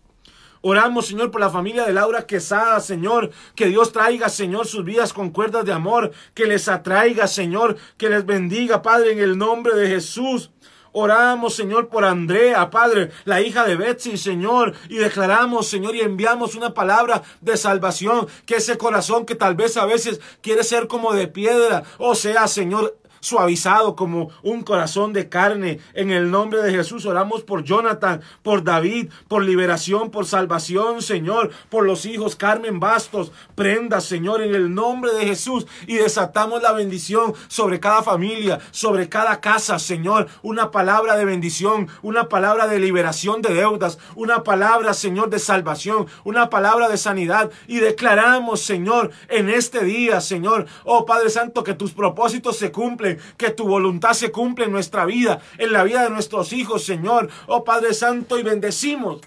Oramos, 0.65 1.08
Señor, 1.08 1.30
por 1.30 1.41
la 1.41 1.49
familia 1.49 1.84
de 1.84 1.91
Laura 1.91 2.26
Quesada, 2.26 2.80
Señor. 2.80 3.32
Que 3.54 3.67
Dios 3.67 3.91
traiga, 3.91 4.30
Señor, 4.30 4.65
sus 4.65 4.86
vidas 4.86 5.12
con 5.12 5.32
cuerdas 5.32 5.65
de 5.65 5.73
amor. 5.73 6.13
Que 6.34 6.45
les 6.45 6.69
atraiga, 6.69 7.28
Señor. 7.28 7.76
Que 7.97 8.10
les 8.10 8.26
bendiga, 8.26 8.82
Padre, 8.82 9.12
en 9.12 9.19
el 9.19 9.38
nombre 9.38 9.76
de 9.76 9.89
Jesús. 9.89 10.52
Oramos, 10.93 11.56
Señor, 11.56 11.89
por 11.89 12.06
Andrea, 12.06 12.69
Padre, 12.69 13.12
la 13.26 13.41
hija 13.41 13.65
de 13.65 13.76
Betsy, 13.76 14.15
Señor, 14.15 14.73
y 14.89 14.97
declaramos, 14.97 15.67
Señor, 15.67 15.95
y 15.95 16.02
enviamos 16.02 16.54
una 16.54 16.76
palabra 16.76 17.23
de 17.41 17.58
salvación, 17.58 18.28
que 18.45 18.58
ese 18.58 18.78
corazón 18.78 19.26
que 19.26 19.34
tal 19.34 19.56
vez 19.56 19.76
a 19.76 19.88
veces 19.88 20.21
quiere 20.41 20.63
ser 20.63 20.86
como 20.86 21.13
de 21.13 21.28
piedra, 21.28 21.84
o 21.97 22.13
sea, 22.13 22.47
Señor, 22.47 22.95
suavizado 23.23 23.95
como 23.95 24.29
un 24.43 24.63
corazón 24.63 25.13
de 25.13 25.29
carne. 25.29 25.79
En 25.93 26.12
el 26.12 26.29
nombre 26.29 26.62
de 26.62 26.71
Jesús 26.71 27.05
oramos 27.05 27.41
por 27.43 27.63
Jonathan, 27.63 28.21
por 28.41 28.63
David, 28.63 29.09
por 29.29 29.43
liberación, 29.43 30.12
por 30.12 30.25
salvación, 30.25 31.01
Señor, 31.01 31.51
por 31.69 31.86
los 31.86 32.05
hijos 32.05 32.36
Carmen 32.36 32.81
Bastos, 32.81 33.31
prenda, 33.55 34.01
Señor, 34.01 34.41
en 34.41 34.53
el 34.53 34.75
nombre 34.75 35.13
de 35.13 35.25
Jesús 35.25 35.65
y 35.88 35.95
desatamos 35.95 36.62
la 36.62 36.73
bendición 36.73 37.33
sobre 37.47 37.79
cada 37.79 38.03
familia, 38.03 38.59
sobre 38.71 39.07
cada 39.07 39.39
casa, 39.39 39.79
Señor, 39.79 40.27
una 40.41 40.69
palabra 40.69 41.15
de 41.15 41.23
bendición, 41.23 41.88
una 42.01 42.27
palabra 42.27 42.67
de 42.67 42.79
liberación 42.79 43.41
de 43.41 43.53
deudas, 43.53 43.99
una 44.15 44.43
palabra, 44.43 44.93
Señor, 44.93 45.29
de 45.29 45.39
salvación, 45.39 46.07
una 46.25 46.49
palabra 46.49 46.89
de 46.89 46.97
sanidad. 46.97 47.51
Y 47.67 47.77
declaramos, 47.77 48.62
Señor, 48.62 49.12
en 49.29 49.49
este 49.49 49.86
día, 49.86 50.19
Señor, 50.19 50.65
oh 50.83 51.05
Padre 51.05 51.29
Santo, 51.29 51.63
que 51.63 51.73
tus 51.73 51.93
propósitos 51.93 52.57
se 52.57 52.71
cumplen 52.71 53.12
que 53.38 53.52
tu 53.52 53.67
voluntad 53.67 54.13
se 54.13 54.32
cumple 54.32 54.65
en 54.65 54.71
nuestra 54.71 55.06
vida, 55.06 55.41
en 55.58 55.71
la 55.71 55.84
vida 55.84 56.04
de 56.04 56.10
nuestros 56.10 56.54
hijos, 56.54 56.84
Señor. 56.84 57.30
Oh 57.47 57.63
Padre 57.63 57.93
Santo, 57.93 58.38
y 58.39 58.43
bendecimos 58.43 59.21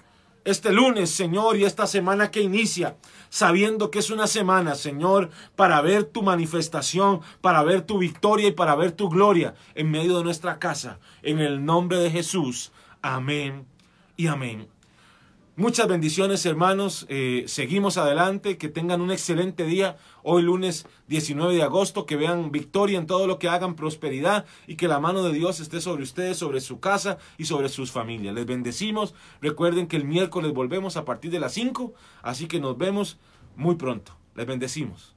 este 0.47 0.71
lunes, 0.71 1.09
Señor, 1.09 1.57
y 1.57 1.65
esta 1.65 1.85
semana 1.87 2.31
que 2.31 2.41
inicia, 2.41 2.95
sabiendo 3.29 3.91
que 3.91 3.99
es 3.99 4.09
una 4.09 4.27
semana, 4.27 4.75
Señor, 4.75 5.29
para 5.57 5.81
ver 5.81 6.05
tu 6.05 6.23
manifestación, 6.23 7.19
para 7.41 7.63
ver 7.63 7.81
tu 7.81 7.97
victoria 7.97 8.47
y 8.47 8.53
para 8.53 8.75
ver 8.75 8.93
tu 8.93 9.09
gloria 9.09 9.55
en 9.75 9.91
medio 9.91 10.17
de 10.17 10.23
nuestra 10.23 10.57
casa. 10.57 10.99
En 11.21 11.39
el 11.39 11.65
nombre 11.65 11.97
de 11.97 12.11
Jesús. 12.11 12.71
Amén 13.01 13.65
y 14.15 14.27
amén. 14.27 14.76
Muchas 15.59 15.87
bendiciones, 15.87 16.45
hermanos. 16.45 17.07
Eh, 17.09 17.45
seguimos 17.47 17.97
adelante. 17.97 18.59
Que 18.59 18.69
tengan 18.69 19.01
un 19.01 19.09
excelente 19.09 19.63
día. 19.65 19.97
Hoy 20.21 20.43
lunes 20.43 20.85
19 21.07 21.55
de 21.55 21.63
agosto. 21.63 22.05
Que 22.05 22.15
vean 22.15 22.51
victoria 22.51 22.99
en 22.99 23.07
todo 23.07 23.25
lo 23.25 23.39
que 23.39 23.49
hagan, 23.49 23.75
prosperidad. 23.75 24.45
Y 24.67 24.75
que 24.75 24.87
la 24.87 24.99
mano 24.99 25.23
de 25.23 25.33
Dios 25.33 25.59
esté 25.59 25.81
sobre 25.81 26.03
ustedes, 26.03 26.37
sobre 26.37 26.61
su 26.61 26.79
casa 26.79 27.17
y 27.39 27.45
sobre 27.45 27.69
sus 27.69 27.91
familias. 27.91 28.35
Les 28.35 28.45
bendecimos. 28.45 29.15
Recuerden 29.41 29.87
que 29.87 29.97
el 29.97 30.05
miércoles 30.05 30.53
volvemos 30.53 30.95
a 30.95 31.05
partir 31.05 31.31
de 31.31 31.39
las 31.39 31.53
5. 31.53 31.91
Así 32.21 32.47
que 32.47 32.59
nos 32.59 32.77
vemos 32.77 33.17
muy 33.55 33.77
pronto. 33.77 34.15
Les 34.35 34.45
bendecimos. 34.45 35.16